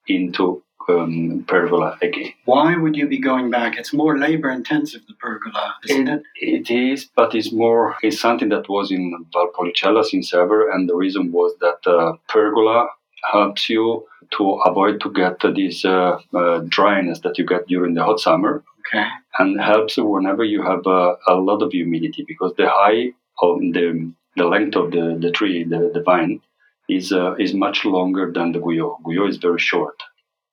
into 0.06 0.62
um, 0.88 1.44
pergola 1.48 1.96
again. 2.02 2.32
Why 2.44 2.76
would 2.76 2.96
you 2.96 3.06
be 3.08 3.18
going 3.18 3.50
back? 3.50 3.76
It's 3.78 3.92
more 3.92 4.18
labor 4.18 4.50
intensive, 4.50 5.02
the 5.06 5.14
pergola, 5.14 5.75
isn't 5.88 6.08
it? 6.08 6.23
It, 6.37 6.70
it 6.70 6.75
is, 6.75 7.08
but 7.16 7.34
it's 7.34 7.52
more, 7.52 7.96
it's 8.02 8.20
something 8.20 8.50
that 8.50 8.68
was 8.68 8.90
in 8.90 9.25
Valpolicella 9.34 10.04
since 10.04 10.34
ever, 10.34 10.70
and 10.70 10.88
the 10.88 10.94
reason 10.94 11.32
was 11.32 11.54
that 11.61 11.90
uh, 11.90 12.16
pergola 12.28 12.88
helps 13.32 13.70
you 13.70 14.06
to 14.37 14.52
avoid 14.66 15.00
to 15.00 15.12
get 15.12 15.40
this 15.40 15.84
uh, 15.84 16.18
uh, 16.34 16.61
dryness 16.68 17.20
that 17.20 17.38
you 17.38 17.46
get 17.46 17.66
during 17.66 17.94
the 17.94 18.04
hot 18.04 18.20
summer. 18.20 18.62
Okay. 18.87 19.06
And 19.38 19.61
helps 19.61 19.96
whenever 19.96 20.44
you 20.44 20.62
have 20.62 20.87
uh, 20.87 21.16
a 21.26 21.34
lot 21.34 21.62
of 21.62 21.73
humidity 21.73 22.25
because 22.28 22.52
the 22.56 22.68
high 22.68 23.12
of 23.40 23.58
the, 23.61 24.12
the 24.37 24.44
length 24.44 24.76
of 24.76 24.90
the, 24.90 25.18
the 25.20 25.30
tree, 25.30 25.64
the, 25.64 25.90
the 25.92 26.02
vine, 26.02 26.40
is 26.88 27.12
uh, 27.12 27.35
is 27.35 27.55
much 27.55 27.85
longer 27.85 28.31
than 28.33 28.53
the 28.53 28.61
Guyot. 28.61 29.03
Guyot 29.03 29.31
is 29.31 29.37
very 29.38 29.59
short, 29.59 29.97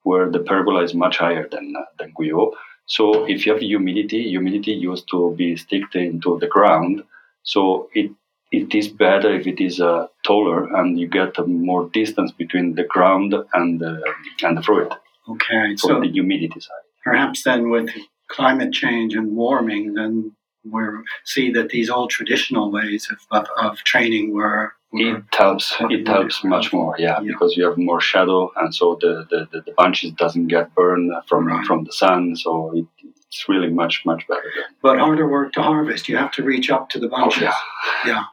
where 0.04 0.30
the 0.30 0.40
pergola 0.40 0.84
is 0.84 0.94
much 0.94 1.18
higher 1.18 1.48
than 1.48 1.74
uh, 1.78 1.86
than 2.00 2.14
Guyot. 2.14 2.52
So 2.86 3.26
if 3.26 3.46
you 3.46 3.54
have 3.54 3.62
humidity, 3.62 4.30
humidity 4.30 4.74
used 4.74 5.08
to 5.12 5.34
be 5.38 5.56
sticked 5.56 5.96
into 5.96 6.40
the 6.40 6.48
ground. 6.48 7.04
So 7.44 7.90
it 7.94 8.12
it 8.52 8.76
is 8.76 8.90
better 8.90 9.34
if 9.34 9.48
it 9.48 9.62
is 9.62 9.80
uh, 9.80 10.08
taller 10.26 10.74
and 10.76 11.00
you 11.00 11.08
get 11.08 11.36
more 11.48 11.90
distance 11.90 12.32
between 12.32 12.76
the 12.76 12.84
ground 12.84 13.34
and 13.54 13.80
the 13.80 14.02
and 14.44 14.58
the 14.58 14.62
fruit. 14.62 14.92
Okay, 15.30 15.76
so 15.78 16.00
the 16.00 16.10
humidity 16.10 16.60
side. 16.60 16.86
Perhaps 17.04 17.44
then 17.44 17.70
with 17.70 17.90
climate 18.30 18.74
change 18.74 19.16
and 19.16 19.36
warming, 19.36 19.94
then 19.94 20.36
we 20.64 20.82
see 21.26 21.52
that 21.52 21.70
these 21.70 21.90
old 21.90 22.10
traditional 22.10 22.72
ways 22.72 23.10
of, 23.12 23.20
of, 23.32 23.48
of 23.58 23.78
training 23.80 24.34
were 24.34 24.74
it 24.93 25.24
helps 25.31 25.74
it 25.79 26.07
helps 26.07 26.43
much 26.43 26.74
more 26.74 26.95
yeah, 26.98 27.19
yeah, 27.19 27.19
because 27.21 27.55
you 27.55 27.65
have 27.65 27.77
more 27.77 28.01
shadow 28.01 28.51
and 28.57 28.75
so 28.75 28.98
the 29.00 29.25
the, 29.29 29.48
the, 29.51 29.62
the 29.62 29.71
bunches 29.77 30.12
doesn't 30.12 30.48
get 30.48 30.74
burned 30.75 31.12
from 31.27 31.48
right. 31.48 31.65
from 31.65 31.83
the 31.86 31.93
sun 31.93 32.36
so 32.36 32.71
it, 32.75 32.86
it's 33.03 33.45
really 33.48 33.69
much 33.69 34.03
much 34.05 34.27
better 34.27 34.51
but 34.81 35.00
harder 35.00 35.27
work 35.27 35.53
to 35.53 35.62
harvest 35.62 36.10
you 36.10 36.17
have 36.17 36.31
to 36.31 36.43
reach 36.43 36.69
up 36.69 36.89
to 36.89 37.00
the 37.00 37.07
bunches 37.07 37.43
oh, 37.43 38.01
yeah. 38.05 38.12
yeah 38.12 38.24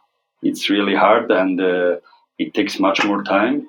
it's 0.42 0.68
really 0.68 0.94
hard 0.94 1.30
and 1.30 1.60
uh, 1.60 1.96
it 2.38 2.54
takes 2.54 2.80
much 2.80 3.04
more 3.04 3.22
time 3.22 3.66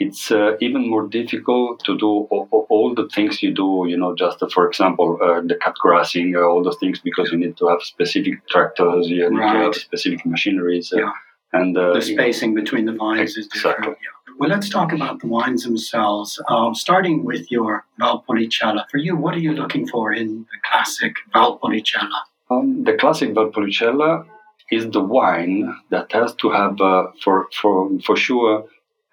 it's 0.00 0.30
uh, 0.30 0.56
even 0.60 0.88
more 0.88 1.06
difficult 1.06 1.84
to 1.84 1.96
do 1.98 2.06
all, 2.06 2.66
all, 2.70 2.94
the 2.94 3.06
things 3.14 3.42
you 3.42 3.52
do, 3.52 3.84
you 3.86 3.98
know, 3.98 4.14
just 4.14 4.42
uh, 4.42 4.48
for 4.48 4.66
example, 4.66 5.18
uh, 5.22 5.42
the 5.42 5.56
cut 5.56 5.74
grassing, 5.74 6.34
uh, 6.34 6.40
all 6.40 6.62
those 6.62 6.78
things, 6.78 7.00
because 7.00 7.30
you 7.30 7.36
need 7.36 7.54
to 7.58 7.68
have 7.68 7.82
specific 7.82 8.48
tractors, 8.48 9.08
you 9.08 9.28
need 9.28 9.36
right. 9.36 9.52
to 9.52 9.58
have 9.64 9.74
specific 9.74 10.24
machineries. 10.24 10.90
Uh, 10.90 11.00
yeah. 11.00 11.12
And 11.52 11.76
uh, 11.76 11.94
the 11.94 12.02
spacing 12.02 12.54
between 12.54 12.84
the 12.86 12.92
vines 12.92 13.36
exactly. 13.36 13.40
is 13.40 13.48
different. 13.48 13.98
Well, 14.38 14.48
let's 14.48 14.68
talk 14.68 14.92
about 14.92 15.20
the 15.20 15.26
wines 15.26 15.64
themselves. 15.64 16.40
Uh, 16.48 16.72
starting 16.72 17.24
with 17.24 17.50
your 17.50 17.84
Valpolicella. 18.00 18.84
For 18.90 18.98
you, 18.98 19.16
what 19.16 19.34
are 19.34 19.40
you 19.40 19.52
looking 19.52 19.86
for 19.86 20.12
in 20.12 20.46
the 20.50 20.58
classic 20.64 21.14
Valpolicella? 21.34 22.20
Um, 22.50 22.84
the 22.84 22.94
classic 22.94 23.34
Valpolicella 23.34 24.26
is 24.70 24.88
the 24.90 25.00
wine 25.02 25.74
that 25.90 26.10
has 26.12 26.34
to 26.36 26.50
have, 26.50 26.80
uh, 26.80 27.08
for, 27.22 27.48
for, 27.60 27.90
for 28.06 28.16
sure, 28.16 28.64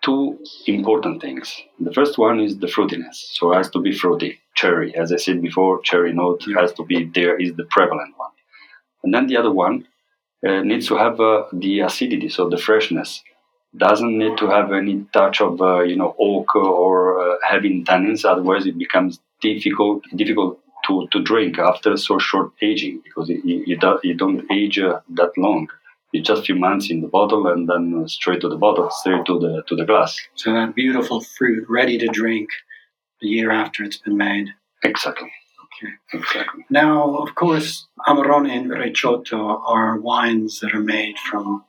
two 0.04 0.38
important 0.68 1.22
things. 1.22 1.62
The 1.80 1.92
first 1.92 2.18
one 2.18 2.40
is 2.40 2.60
the 2.60 2.68
fruitiness. 2.68 3.16
So 3.34 3.52
it 3.52 3.58
has 3.58 3.70
to 3.72 3.80
be 3.82 3.92
fruity. 3.92 4.40
Cherry, 4.56 4.96
as 4.96 5.12
I 5.12 5.18
said 5.18 5.42
before, 5.42 5.82
cherry 5.82 6.14
note 6.14 6.44
Yeah. 6.48 6.62
has 6.62 6.72
to 6.74 6.86
be 6.86 7.06
there, 7.06 7.36
is 7.38 7.54
the 7.56 7.66
prevalent 7.66 8.14
one. 8.18 8.32
And 9.04 9.14
then 9.14 9.28
the 9.28 9.38
other 9.38 9.52
one 9.52 9.88
uh, 10.46 10.62
needs 10.62 10.88
to 10.88 10.98
have 10.98 11.20
uh, 11.20 11.44
the 11.54 11.82
acidity, 11.82 12.30
so 12.30 12.50
the 12.50 12.58
freshness. 12.58 13.24
Doesn't 13.76 14.18
need 14.18 14.38
to 14.38 14.48
have 14.48 14.72
any 14.72 15.06
touch 15.14 15.42
of 15.42 15.62
uh, 15.62 15.82
you 15.82 15.96
know 15.96 16.16
oak 16.20 16.56
or 16.56 17.20
uh, 17.20 17.38
heavy 17.48 17.84
tannins. 17.84 18.26
Otherwise, 18.26 18.66
it 18.66 18.78
becomes 18.78 19.20
difficult 19.42 20.04
difficult 20.16 20.60
to, 20.88 21.08
to 21.12 21.22
drink 21.22 21.60
after 21.60 21.98
so 21.98 22.18
short 22.18 22.52
aging 22.62 23.02
because 23.04 23.30
you, 23.30 23.42
you, 23.44 23.78
do, 23.78 24.00
you 24.04 24.16
don't 24.16 24.50
age 24.52 24.80
uh, 24.80 25.00
that 25.10 25.32
long. 25.38 25.68
It's 26.14 26.28
just 26.28 26.44
a 26.44 26.46
few 26.46 26.56
months 26.56 26.90
in 26.90 27.02
the 27.02 27.08
bottle 27.08 27.48
and 27.48 27.68
then 27.68 28.04
uh, 28.04 28.08
straight 28.08 28.42
to 28.42 28.50
the 28.50 28.56
bottle, 28.56 28.90
straight 28.90 29.26
to 29.26 29.40
the 29.40 29.64
to 29.68 29.76
the 29.76 29.86
glass. 29.86 30.18
So 30.36 30.54
that 30.54 30.74
beautiful 30.74 31.22
fruit 31.22 31.66
ready 31.70 31.98
to 31.98 32.08
drink 32.08 32.50
a 33.22 33.26
year 33.26 33.52
after 33.52 33.84
it's 33.84 33.98
been 33.98 34.18
made. 34.18 34.48
Exactly. 34.84 35.32
Exactly. 36.14 36.66
Now, 36.70 37.18
of 37.18 37.36
course, 37.36 37.88
Amarone 38.08 38.52
and 38.52 38.70
Recioto 38.72 39.62
are 39.66 40.00
wines 40.00 40.60
that 40.60 40.74
are 40.74 40.82
made 40.82 41.18
from 41.20 41.64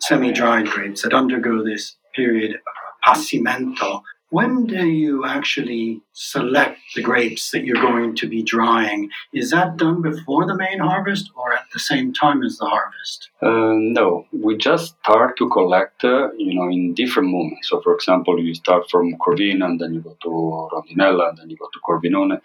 semi-dried 0.00 0.66
grapes 0.66 1.02
that 1.02 1.14
undergo 1.14 1.64
this 1.64 1.96
period 2.14 2.54
of 2.54 2.60
passimento. 3.06 4.02
When 4.30 4.66
do 4.66 4.84
you 4.88 5.24
actually 5.24 6.02
select 6.12 6.80
the 6.96 7.02
grapes 7.02 7.52
that 7.52 7.64
you're 7.64 7.80
going 7.80 8.16
to 8.16 8.28
be 8.28 8.42
drying? 8.42 9.10
Is 9.32 9.52
that 9.52 9.76
done 9.76 10.02
before 10.02 10.44
the 10.44 10.56
main 10.56 10.80
harvest 10.80 11.30
or 11.36 11.52
at 11.52 11.66
the 11.72 11.78
same 11.78 12.12
time 12.12 12.42
as 12.42 12.58
the 12.58 12.66
harvest? 12.66 13.28
Uh, 13.40 13.74
no, 13.76 14.26
we 14.32 14.56
just 14.56 14.96
start 15.02 15.36
to 15.36 15.48
collect, 15.50 16.02
uh, 16.02 16.32
you 16.36 16.54
know, 16.54 16.68
in 16.68 16.94
different 16.94 17.28
moments. 17.28 17.68
So, 17.68 17.80
for 17.80 17.94
example, 17.94 18.42
you 18.42 18.54
start 18.54 18.90
from 18.90 19.14
Corvina 19.18 19.66
and 19.66 19.80
then 19.80 19.94
you 19.94 20.00
go 20.00 20.16
to 20.22 20.28
Rondinella 20.28 21.28
and 21.28 21.38
then 21.38 21.50
you 21.50 21.56
go 21.56 21.68
to 21.72 21.80
Corvinone. 21.86 22.40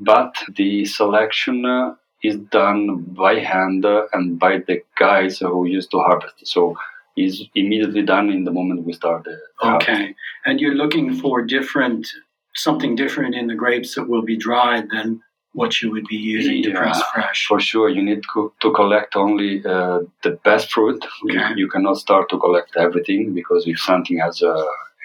But 0.00 0.34
the 0.56 0.84
selection 0.84 1.64
uh, 1.64 1.94
is 2.22 2.36
done 2.36 3.02
by 3.22 3.38
hand 3.38 3.84
uh, 3.84 4.06
and 4.12 4.38
by 4.38 4.58
the 4.58 4.82
guys 4.98 5.38
who 5.38 5.66
used 5.66 5.90
to 5.92 5.98
harvest. 5.98 6.46
So, 6.46 6.76
is 7.16 7.44
immediately 7.54 8.02
done 8.02 8.28
in 8.30 8.42
the 8.42 8.50
moment 8.50 8.84
we 8.84 8.92
start 8.92 9.22
the 9.24 9.30
the 9.60 9.66
harvest. 9.68 9.88
Okay. 9.88 10.14
And 10.46 10.60
you're 10.60 10.74
looking 10.74 11.14
for 11.14 11.42
different, 11.42 12.08
something 12.56 12.96
different 12.96 13.36
in 13.36 13.46
the 13.46 13.54
grapes 13.54 13.94
that 13.94 14.08
will 14.08 14.22
be 14.22 14.36
dried 14.36 14.88
than 14.90 15.22
what 15.52 15.80
you 15.80 15.92
would 15.92 16.06
be 16.08 16.16
using 16.16 16.60
to 16.64 16.70
press 16.72 17.00
fresh. 17.14 17.46
For 17.46 17.60
sure, 17.60 17.88
you 17.88 18.02
need 18.02 18.22
to, 18.32 18.52
to 18.62 18.72
collect 18.72 19.14
only 19.14 19.64
uh, 19.64 20.00
the 20.24 20.32
best 20.44 20.72
fruit. 20.72 21.04
You- 21.22 21.38
Okay. 21.40 21.54
You, 21.60 21.68
cannot 21.68 21.98
start 21.98 22.28
to 22.30 22.38
collect 22.38 22.76
everything 22.76 23.32
because 23.32 23.62
if 23.68 23.78
something 23.78 24.18
has 24.18 24.42
a, 24.42 24.54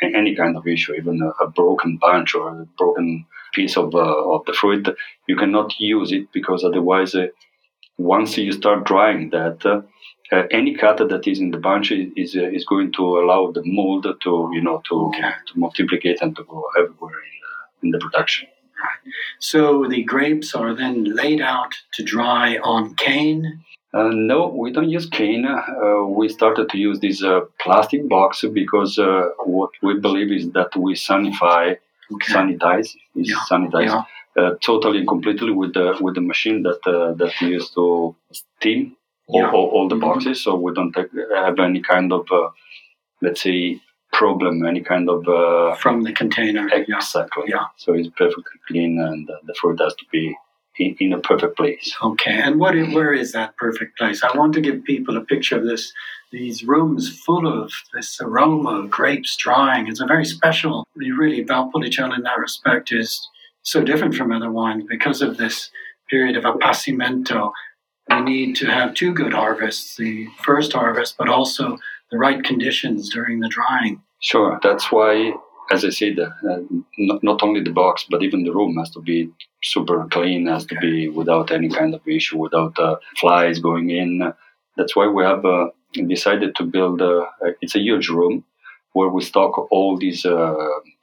any 0.02 0.36
kind 0.36 0.58
of 0.58 0.66
issue, 0.68 0.94
even 0.94 1.22
a, 1.22 1.30
a 1.44 1.48
broken 1.50 1.98
bunch 2.02 2.34
or 2.34 2.50
a 2.50 2.66
broken 2.78 3.26
piece 3.54 3.78
of, 3.78 3.94
uh, 3.96 4.34
of 4.34 4.46
the 4.46 4.54
fruit, 4.54 4.88
you 5.28 5.36
cannot 5.36 5.80
use 5.80 6.12
it 6.12 6.32
because 6.32 6.64
otherwise, 6.64 7.16
uh, 7.16 7.28
once 7.98 8.38
you 8.38 8.52
start 8.52 8.86
drying 8.86 9.30
that, 9.32 9.66
uh, 9.66 9.82
uh, 10.32 10.44
any 10.52 10.76
cut 10.76 10.98
that 10.98 11.28
is 11.28 11.40
in 11.40 11.52
the 11.52 11.58
bunch 11.58 11.92
is 11.92 12.12
is, 12.16 12.36
uh, 12.36 12.44
is 12.44 12.66
going 12.66 12.92
to 12.92 13.04
allow 13.20 13.52
the 13.52 13.64
mold 13.66 14.06
to 14.22 14.50
you 14.54 14.62
know 14.62 14.82
to 14.88 15.12
to 15.48 15.60
multiplicate 15.60 16.22
and 16.22 16.36
to 16.36 16.44
go 16.44 16.64
everywhere 16.78 17.20
in, 17.30 17.38
uh, 17.50 17.66
in 17.84 17.90
the 17.92 18.00
production. 18.00 18.48
So 19.40 19.88
the 19.88 20.04
grapes 20.04 20.54
are 20.56 20.74
then 20.74 21.04
laid 21.04 21.42
out 21.42 21.74
to 21.94 22.04
dry 22.04 22.58
on 22.58 22.96
cane. 22.96 23.64
Uh, 23.94 24.10
no, 24.14 24.48
we 24.48 24.72
don't 24.72 24.90
use 24.90 25.08
cane. 25.08 25.46
Uh, 25.46 26.04
we 26.06 26.30
started 26.30 26.70
to 26.70 26.78
use 26.78 27.00
this 27.00 27.24
uh, 27.24 27.42
plastic 27.60 28.08
box 28.08 28.46
because 28.54 29.00
uh, 29.00 29.30
what 29.46 29.72
we 29.82 30.00
believe 30.00 30.32
is 30.32 30.52
that 30.52 30.76
we 30.76 30.94
sanify, 30.94 31.76
Okay. 32.14 32.34
sanitize, 32.34 32.90
is 33.16 33.30
Yeah, 33.30 33.36
sanitize 33.50 33.86
yeah. 33.94 34.04
uh, 34.44 34.56
totally 34.62 35.00
and 35.00 35.08
completely 35.08 35.52
with 35.52 35.74
the 35.74 35.98
with 36.02 36.16
the 36.16 36.22
machine 36.22 36.64
that 36.64 36.82
uh, 36.88 37.14
that 37.14 37.34
we 37.42 37.48
use 37.58 37.70
to 37.72 38.16
steam 38.32 38.96
all, 39.28 39.46
all, 39.56 39.68
all 39.76 39.88
the 39.88 39.96
Mhm. 39.96 40.02
boxes, 40.08 40.42
so 40.44 40.56
we 40.56 40.74
don't 40.74 40.92
take, 40.94 41.12
have 41.36 41.60
any 41.60 41.82
kind 41.82 42.12
of 42.12 42.24
uh, 42.32 42.50
let's 43.22 43.42
say 43.42 43.80
problem, 44.12 44.66
any 44.66 44.82
kind 44.82 45.08
of 45.10 45.28
uh, 45.28 45.76
From 45.76 46.02
the 46.04 46.12
container. 46.12 46.68
Exactly. 46.74 47.44
Yeah. 47.48 47.66
So 47.78 47.94
it's 47.94 48.10
perfectly 48.10 48.60
clean, 48.68 49.00
and 49.00 49.30
uh, 49.30 49.36
the 49.46 49.54
food 49.54 49.80
has 49.80 49.94
to 49.96 50.06
be 50.12 50.36
in, 50.80 50.96
in 51.00 51.14
a 51.14 51.20
perfect 51.20 51.58
place. 51.58 51.96
Okay. 52.02 52.32
And 52.46 52.60
what? 52.60 52.74
where 52.98 53.14
is 53.14 53.34
that 53.34 53.56
perfect 53.58 53.98
place? 54.00 54.24
I 54.24 54.36
want 54.36 54.54
to 54.56 54.62
give 54.62 54.84
people 54.84 55.16
a 55.18 55.22
picture 55.22 55.58
of 55.58 55.66
this. 55.66 55.94
These 56.32 56.64
rooms 56.64 57.10
full 57.26 57.48
of 57.48 57.72
this 57.94 58.20
aroma 58.22 58.82
of 58.82 58.92
grapes 58.92 59.36
drying. 59.36 59.88
It's 59.88 60.02
a 60.02 60.06
very 60.06 60.26
special. 60.26 60.86
Really, 60.96 61.44
Valpolicella 61.44 62.18
in 62.18 62.24
that 62.24 62.38
respect 62.38 62.92
is 62.92 63.28
so 63.64 63.84
different 63.84 64.14
from 64.16 64.32
other 64.32 64.52
wines 64.52 64.84
because 64.88 65.22
of 65.22 65.38
this 65.38 65.72
period 66.10 66.38
of 66.38 66.44
appassimento. 66.44 67.52
We 68.10 68.22
need 68.22 68.56
to 68.58 68.68
have 68.68 68.94
two 68.94 69.14
good 69.14 69.34
harvests: 69.34 69.96
the 69.96 70.28
first 70.44 70.74
harvest, 70.74 71.16
but 71.18 71.30
also 71.30 71.78
the 72.12 72.18
right 72.18 72.44
conditions 72.44 73.10
during 73.10 73.40
the 73.40 73.50
drying. 73.50 74.02
Sure. 74.20 74.60
That's 74.62 74.92
why, 74.92 75.34
as 75.72 75.86
I 75.86 75.90
said, 75.90 76.20
uh, 76.20 76.60
not, 76.98 77.24
not 77.24 77.44
only 77.44 77.62
the 77.62 77.72
box, 77.72 78.06
but 78.10 78.22
even 78.22 78.44
the 78.44 78.54
room 78.54 78.78
has 78.78 78.92
to 78.92 79.02
be 79.02 79.30
super 79.64 80.06
clean, 80.12 80.48
has 80.48 80.66
to 80.68 80.76
be 80.76 81.08
without 81.08 81.52
any 81.52 81.70
kind 81.70 81.94
of 81.94 82.08
issue, 82.08 82.38
without 82.38 82.78
uh, 82.78 82.98
flies 83.20 83.60
going 83.60 83.90
in. 83.90 84.34
That's 84.78 84.96
why 84.96 85.08
we 85.08 85.24
have 85.24 85.46
uh, 85.46 85.68
decided 85.94 86.56
to 86.56 86.64
build, 86.64 87.02
uh, 87.02 87.26
it's 87.62 87.76
a 87.76 87.80
huge 87.80 88.10
room 88.10 88.44
where 88.94 89.10
we 89.10 89.24
stock 89.24 89.72
all 89.72 89.98
these 89.98 90.26
uh, 90.26 90.56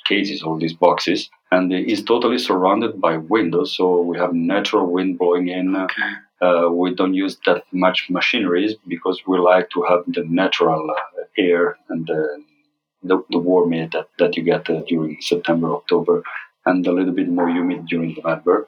cases, 0.06 0.42
all 0.42 0.58
these 0.58 0.72
boxes, 0.74 1.30
and 1.50 1.72
it's 1.72 2.02
totally 2.02 2.38
surrounded 2.38 3.00
by 3.00 3.16
windows. 3.16 3.74
So 3.76 4.00
we 4.00 4.18
have 4.18 4.32
natural 4.32 4.90
wind 4.90 5.18
blowing 5.18 5.48
in. 5.48 5.76
Okay. 5.76 6.12
Uh, 6.40 6.68
we 6.70 6.94
don't 6.94 7.14
use 7.14 7.38
that 7.46 7.64
much 7.72 8.08
machineries 8.10 8.74
because 8.86 9.22
we 9.26 9.38
like 9.38 9.70
to 9.70 9.82
have 9.84 10.00
the 10.08 10.24
natural 10.28 10.90
uh, 10.90 11.22
air 11.38 11.78
and 11.88 12.06
the, 12.06 12.42
the, 13.02 13.22
the 13.30 13.38
warm 13.38 13.72
air 13.72 13.88
that, 13.92 14.08
that 14.18 14.36
you 14.36 14.42
get 14.42 14.68
uh, 14.68 14.82
during 14.86 15.16
September, 15.20 15.72
October, 15.72 16.22
and 16.66 16.86
a 16.86 16.92
little 16.92 17.14
bit 17.14 17.28
more 17.28 17.48
humid 17.48 17.86
during 17.86 18.14
November. 18.14 18.66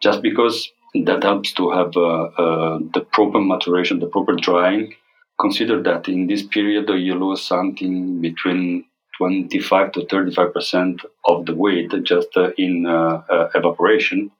Just 0.00 0.22
because 0.22 0.70
that 0.94 1.22
helps 1.22 1.52
to 1.54 1.70
have 1.70 1.96
uh, 1.96 2.24
uh, 2.24 2.78
the 2.94 3.00
proper 3.12 3.40
maturation, 3.40 3.98
the 3.98 4.06
proper 4.06 4.34
drying. 4.34 4.94
Consider 5.40 5.82
that 5.82 6.08
in 6.08 6.26
this 6.26 6.42
period 6.42 6.88
you 6.90 7.14
lose 7.14 7.42
something 7.42 8.20
between 8.20 8.84
25 9.18 9.92
to 9.92 10.06
35 10.06 10.54
percent 10.54 11.02
of 11.26 11.46
the 11.46 11.54
weight 11.54 11.92
just 12.02 12.28
uh, 12.36 12.50
in 12.58 12.86
uh, 12.86 13.22
uh, 13.30 13.48
evaporation. 13.54 14.30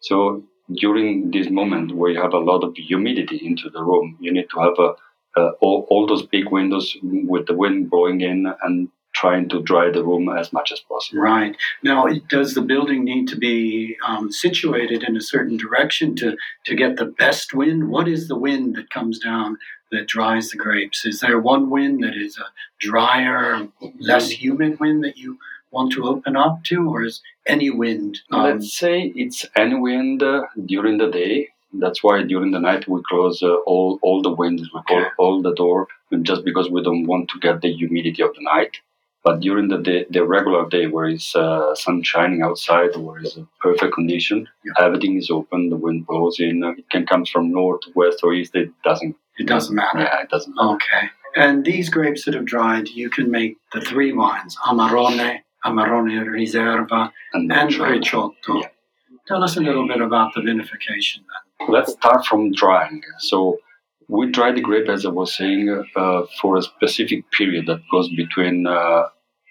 So 0.00 0.44
during 0.72 1.30
this 1.30 1.50
moment 1.50 1.94
where 1.96 2.10
you 2.10 2.20
have 2.22 2.34
a 2.34 2.38
lot 2.38 2.64
of 2.64 2.74
humidity 2.76 3.44
into 3.44 3.68
the 3.70 3.82
room, 3.82 4.16
you 4.20 4.32
need 4.32 4.48
to 4.54 4.60
have 4.60 5.54
all, 5.60 5.86
all 5.90 6.06
those 6.06 6.26
big 6.26 6.50
windows 6.50 6.96
with 7.02 7.46
the 7.46 7.54
wind 7.54 7.90
blowing 7.90 8.20
in 8.20 8.46
and 8.62 8.88
trying 9.24 9.48
to 9.48 9.62
dry 9.62 9.86
the 9.90 10.04
room 10.04 10.28
as 10.28 10.52
much 10.52 10.70
as 10.72 10.80
possible. 10.80 11.22
Right. 11.22 11.56
Now, 11.82 12.06
does 12.28 12.50
the 12.54 12.66
building 12.72 13.04
need 13.04 13.26
to 13.28 13.36
be 13.36 13.96
um, 14.06 14.30
situated 14.30 15.02
in 15.08 15.16
a 15.16 15.20
certain 15.34 15.56
direction 15.56 16.14
to, 16.16 16.36
to 16.66 16.74
get 16.82 16.96
the 16.96 17.06
best 17.24 17.54
wind? 17.54 17.88
What 17.94 18.06
is 18.08 18.28
the 18.28 18.38
wind 18.46 18.76
that 18.76 18.90
comes 18.90 19.18
down 19.18 19.58
that 19.92 20.06
dries 20.06 20.50
the 20.50 20.58
grapes? 20.58 21.04
Is 21.10 21.20
there 21.20 21.38
one 21.54 21.70
wind 21.70 22.02
that 22.04 22.16
is 22.26 22.36
a 22.38 22.46
drier, 22.88 23.66
less 24.10 24.30
humid 24.30 24.78
wind 24.80 25.02
that 25.04 25.16
you 25.16 25.38
want 25.70 25.92
to 25.92 26.04
open 26.12 26.36
up 26.36 26.62
to, 26.64 26.76
or 26.92 27.02
is 27.08 27.22
any 27.54 27.70
wind? 27.70 28.12
Um, 28.30 28.42
Let's 28.44 28.76
say 28.78 29.12
it's 29.16 29.40
any 29.56 29.74
wind 29.88 30.22
uh, 30.22 30.42
during 30.66 30.98
the 30.98 31.10
day. 31.10 31.48
That's 31.84 32.04
why 32.04 32.22
during 32.22 32.50
the 32.52 32.60
night 32.60 32.86
we 32.86 33.00
close 33.10 33.42
uh, 33.42 33.54
all 33.72 33.98
all 34.02 34.22
the 34.22 34.30
windows, 34.42 34.68
we 34.74 34.80
close 34.86 35.06
Okay. 35.06 35.10
all 35.18 35.42
the 35.42 35.54
door, 35.62 35.88
just 36.30 36.42
because 36.48 36.70
we 36.70 36.80
don't 36.86 37.06
want 37.12 37.24
to 37.30 37.40
get 37.46 37.60
the 37.62 37.72
humidity 37.80 38.22
of 38.22 38.32
the 38.36 38.44
night. 38.54 38.74
But 39.24 39.40
during 39.40 39.68
the 39.68 39.78
day, 39.78 40.04
the 40.10 40.24
regular 40.26 40.68
day, 40.68 40.86
where 40.86 41.06
it's 41.06 41.34
uh, 41.34 41.74
sun 41.74 42.02
shining 42.02 42.42
outside, 42.42 42.94
where 42.96 43.18
it's 43.20 43.36
a 43.38 43.46
perfect 43.60 43.94
condition, 43.94 44.46
Yeah. 44.64 44.72
everything 44.86 45.16
is 45.16 45.30
open. 45.30 45.70
The 45.70 45.76
wind 45.76 46.06
blows 46.06 46.38
in. 46.40 46.62
uh, 46.62 46.72
It 46.80 46.88
can 46.90 47.06
come 47.06 47.24
from 47.24 47.50
north, 47.50 47.82
west, 47.94 48.18
or 48.22 48.34
east. 48.34 48.54
It 48.54 48.70
doesn't. 48.84 49.16
it 49.38 49.46
doesn't 49.46 49.74
matter. 49.74 50.00
Yeah, 50.00 50.22
it 50.24 50.28
doesn't. 50.28 50.54
matter. 50.54 50.74
Okay. 50.74 51.04
And 51.36 51.64
these 51.64 51.88
grapes 51.88 52.24
that 52.24 52.34
have 52.34 52.44
dried, 52.44 52.86
you 52.90 53.08
can 53.10 53.30
make 53.30 53.56
the 53.72 53.80
three 53.80 54.12
wines 54.12 54.56
Amarone, 54.70 55.40
Amarone 55.64 56.16
Riserva, 56.36 57.10
And, 57.32 57.50
and. 57.50 57.70
Recioto. 57.70 58.30
Yeah. 58.60 58.68
Tell 59.26 59.42
us 59.42 59.56
a 59.56 59.60
little 59.68 59.88
bit 59.88 60.00
about 60.02 60.34
the 60.34 60.42
vinification 60.42 61.20
then. 61.30 61.68
Let's 61.76 61.92
start 61.92 62.26
from 62.26 62.52
drying. 62.52 63.00
So 63.30 63.56
we 64.08 64.30
dry 64.30 64.52
the 64.52 64.60
grape, 64.60 64.88
as 64.88 65.06
I 65.06 65.10
was 65.10 65.36
saying, 65.36 65.84
uh, 65.96 66.22
for 66.40 66.56
a 66.56 66.62
specific 66.62 67.30
period 67.30 67.66
that 67.66 67.80
goes 67.90 68.08
between 68.14 68.66
uh, 68.66 69.04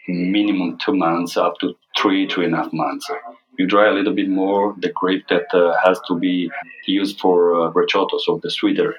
minimum 0.08 0.78
two 0.78 0.96
months 0.96 1.38
up 1.38 1.60
to 1.60 1.76
three, 1.98 2.28
three 2.28 2.46
and 2.46 2.54
a 2.54 2.58
half 2.58 2.74
months. 2.74 3.10
You 3.58 3.68
dry 3.68 3.88
a 3.90 3.94
little 3.94 4.14
bit 4.14 4.30
more 4.30 4.76
the 4.80 4.90
grape 4.90 5.28
that 5.30 5.54
uh, 5.54 5.76
has 5.84 6.00
to 6.08 6.18
be 6.18 6.52
used 6.86 7.20
for 7.20 7.56
uh, 7.56 7.72
recioto, 7.72 8.20
so 8.20 8.40
the 8.42 8.50
sweeter, 8.50 8.96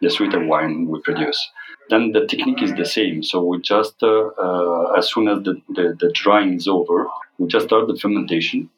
the 0.00 0.10
sweeter 0.10 0.44
wine 0.44 0.86
we 0.86 1.00
produce. 1.00 1.38
Then 1.88 2.12
the 2.12 2.26
technique 2.26 2.62
is 2.62 2.74
the 2.74 2.84
same. 2.84 3.22
So 3.22 3.44
we 3.44 3.60
just, 3.60 4.02
uh, 4.02 4.28
uh 4.28 4.92
as 4.98 5.12
soon 5.12 5.28
as 5.28 5.42
the, 5.42 5.60
the, 5.68 5.96
the 6.00 6.10
drying 6.12 6.54
is 6.54 6.68
over, 6.68 7.06
we 7.38 7.48
just 7.48 7.66
start 7.66 7.86
the 7.88 7.96
fermentation. 7.96 8.70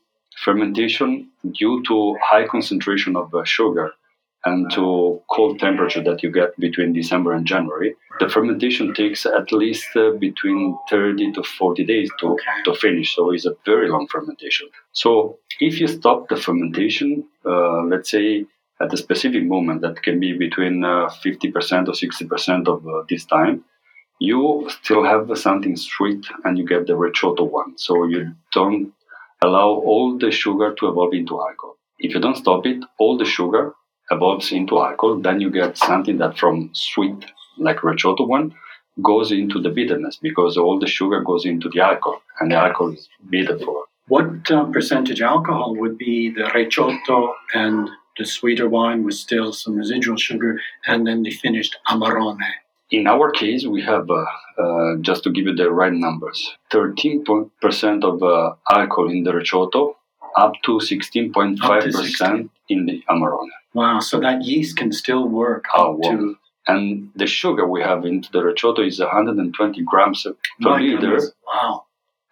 Fermentation, 0.44 1.28
due 1.52 1.82
to 1.88 2.16
high 2.22 2.46
concentration 2.46 3.16
of 3.16 3.34
uh, 3.34 3.44
sugar, 3.44 3.92
and 4.44 4.70
to 4.72 5.20
cold 5.30 5.58
temperature 5.58 6.02
that 6.02 6.22
you 6.22 6.30
get 6.30 6.58
between 6.58 6.92
December 6.92 7.32
and 7.32 7.46
January, 7.46 7.94
the 8.20 8.28
fermentation 8.28 8.94
takes 8.94 9.26
at 9.26 9.52
least 9.52 9.88
uh, 9.96 10.12
between 10.12 10.78
30 10.88 11.32
to 11.32 11.42
40 11.42 11.84
days 11.84 12.10
to, 12.20 12.28
okay. 12.32 12.62
to 12.64 12.74
finish. 12.74 13.14
So 13.14 13.32
it's 13.32 13.46
a 13.46 13.56
very 13.64 13.88
long 13.88 14.06
fermentation. 14.08 14.68
So 14.92 15.38
if 15.60 15.80
you 15.80 15.88
stop 15.88 16.28
the 16.28 16.36
fermentation, 16.36 17.24
uh, 17.44 17.82
let's 17.82 18.10
say 18.10 18.46
at 18.80 18.92
a 18.92 18.96
specific 18.96 19.44
moment 19.44 19.82
that 19.82 20.02
can 20.02 20.20
be 20.20 20.36
between 20.36 20.84
uh, 20.84 21.08
50% 21.08 21.88
or 21.88 21.92
60% 21.92 22.68
of 22.68 22.86
uh, 22.86 23.04
this 23.08 23.24
time, 23.24 23.64
you 24.20 24.68
still 24.82 25.04
have 25.04 25.36
something 25.38 25.76
sweet 25.76 26.26
and 26.44 26.58
you 26.58 26.66
get 26.66 26.86
the 26.86 26.92
recioto 26.92 27.48
one. 27.48 27.76
So 27.76 28.04
you 28.04 28.32
don't 28.52 28.92
allow 29.42 29.68
all 29.68 30.18
the 30.18 30.30
sugar 30.30 30.74
to 30.74 30.88
evolve 30.88 31.14
into 31.14 31.40
alcohol. 31.40 31.76
If 31.98 32.14
you 32.14 32.20
don't 32.20 32.36
stop 32.36 32.66
it, 32.66 32.84
all 32.98 33.18
the 33.18 33.24
sugar 33.24 33.74
evolves 34.10 34.52
into 34.52 34.80
alcohol, 34.80 35.20
then 35.20 35.40
you 35.40 35.50
get 35.50 35.76
something 35.76 36.18
that 36.18 36.38
from 36.38 36.70
sweet, 36.72 37.26
like 37.58 37.78
recioto 37.78 38.26
one, 38.26 38.54
goes 39.02 39.30
into 39.30 39.60
the 39.60 39.70
bitterness 39.70 40.18
because 40.20 40.56
all 40.56 40.78
the 40.78 40.86
sugar 40.86 41.20
goes 41.22 41.44
into 41.44 41.68
the 41.68 41.80
alcohol, 41.80 42.22
and 42.40 42.50
the 42.50 42.56
alcohol 42.56 42.92
is 42.92 43.08
bitter 43.30 43.58
for. 43.58 43.84
What 44.08 44.50
uh, 44.50 44.64
percentage 44.64 45.20
alcohol 45.20 45.76
would 45.76 45.98
be 45.98 46.30
the 46.30 46.44
recioto 46.44 47.34
and 47.54 47.88
the 48.16 48.24
sweeter 48.24 48.68
wine 48.68 49.04
with 49.04 49.14
still 49.14 49.52
some 49.52 49.76
residual 49.76 50.16
sugar, 50.16 50.60
and 50.86 51.06
then 51.06 51.22
the 51.22 51.30
finished 51.30 51.76
amarone? 51.88 52.40
In 52.90 53.06
our 53.06 53.30
case, 53.30 53.66
we 53.66 53.82
have, 53.82 54.08
uh, 54.08 54.24
uh, 54.62 54.96
just 55.02 55.22
to 55.24 55.30
give 55.30 55.44
you 55.44 55.54
the 55.54 55.70
right 55.70 55.92
numbers, 55.92 56.56
13% 56.72 57.50
of 58.02 58.22
uh, 58.22 58.54
alcohol 58.72 59.10
in 59.10 59.24
the 59.24 59.32
recioto, 59.32 59.94
up 60.36 60.54
to 60.64 60.72
16.5% 60.72 62.50
in 62.68 62.86
the 62.86 63.02
amarone. 63.10 63.48
Wow, 63.74 64.00
so 64.00 64.20
that 64.20 64.42
yeast 64.42 64.76
can 64.76 64.92
still 64.92 65.28
work 65.28 65.64
oh, 65.74 66.00
to... 66.02 66.36
And 66.70 67.10
the 67.16 67.26
sugar 67.26 67.66
we 67.66 67.80
have 67.80 68.04
into 68.04 68.30
the 68.30 68.40
recioto 68.40 68.86
is 68.86 69.00
120 69.00 69.82
grams 69.84 70.24
per 70.24 70.34
My 70.60 70.78
liter. 70.78 70.98
Goodness. 70.98 71.32
Wow. 71.46 71.86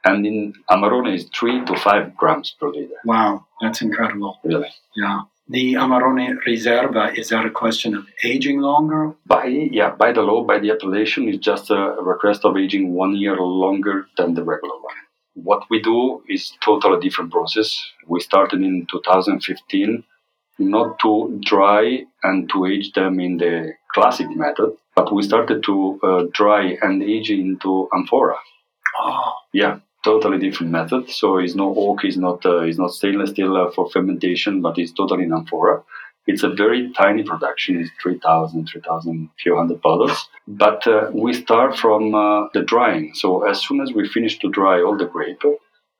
And 0.05 0.27
in 0.27 0.53
Amarone 0.71 1.15
is 1.15 1.31
3 1.35 1.65
to 1.65 1.75
5 1.75 2.17
grams 2.17 2.55
per 2.61 2.69
liter. 2.69 2.97
Wow, 3.07 3.47
that's 3.63 3.81
incredible. 3.81 4.39
Really? 4.45 4.69
Yeah. 4.95 5.23
The 5.49 5.75
Amarone 5.75 6.37
Riserva, 6.47 7.17
is 7.17 7.31
that 7.31 7.47
a 7.47 7.51
question 7.51 7.97
of 7.97 8.07
aging 8.23 8.61
longer? 8.61 9.15
By 9.27 9.47
yeah, 9.47 9.91
by 9.91 10.13
the 10.13 10.23
law, 10.23 10.45
by 10.45 10.59
the 10.59 10.71
appellation, 10.71 11.29
it's 11.29 11.39
just 11.39 11.71
a 11.71 11.97
request 12.03 12.45
of 12.45 12.57
aging 12.57 12.93
one 12.93 13.15
year 13.17 13.37
longer 13.37 14.07
than 14.19 14.35
the 14.35 14.43
regular 14.43 14.75
one. 14.75 14.97
What 15.37 15.65
we 15.69 15.83
do 15.83 16.23
is 16.29 16.53
totally 16.65 16.99
different 17.01 17.31
process. 17.31 17.79
We 18.07 18.21
started 18.21 18.63
in 18.63 18.87
2015 18.91 20.03
not 20.59 20.99
to 21.01 21.39
dry 21.45 22.05
and 22.23 22.49
to 22.51 22.65
age 22.65 22.93
them 22.93 23.21
in 23.21 23.37
the 23.37 23.75
classic 23.93 24.29
method, 24.35 24.77
but 24.95 25.13
we 25.13 25.23
started 25.23 25.63
to 25.65 26.01
uh, 26.03 26.25
dry 26.33 26.79
and 26.81 27.03
age 27.03 27.31
into 27.31 27.89
amphora. 27.93 28.37
Oh. 28.99 29.35
Yeah, 29.53 29.81
totally 30.03 30.39
different 30.39 30.73
method. 30.73 31.11
So 31.11 31.37
it's 31.37 31.55
no 31.55 31.75
oak, 31.77 32.05
it's 32.05 32.17
not 32.17 32.47
uh, 32.47 32.61
it's 32.61 32.79
not 32.79 32.95
stainless 32.95 33.31
steel 33.31 33.57
uh, 33.57 33.71
for 33.73 33.91
fermentation, 33.91 34.63
but 34.63 34.79
it's 34.79 34.93
totally 34.93 35.25
in 35.25 35.35
amphora. 35.35 35.83
It's 36.27 36.43
a 36.43 36.49
very 36.49 36.93
tiny 36.93 37.23
production. 37.23 37.81
It's 37.81 37.91
3,000, 38.03 38.67
3,000, 38.67 39.31
few 39.39 39.57
hundred 39.57 39.81
bottles. 39.81 40.29
But 40.49 40.87
uh, 40.87 41.11
we 41.13 41.33
start 41.33 41.79
from 41.79 42.15
uh, 42.15 42.49
the 42.53 42.63
drying. 42.63 43.13
So 43.15 43.45
as 43.45 43.63
soon 43.63 43.81
as 43.81 43.93
we 43.93 44.09
finish 44.09 44.39
to 44.41 44.51
dry 44.51 44.83
all 44.83 44.97
the 44.97 45.07
grape, 45.07 45.43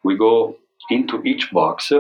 we 0.03 0.17
go 0.17 0.57
into 0.91 1.23
each 1.23 1.51
box 1.53 1.93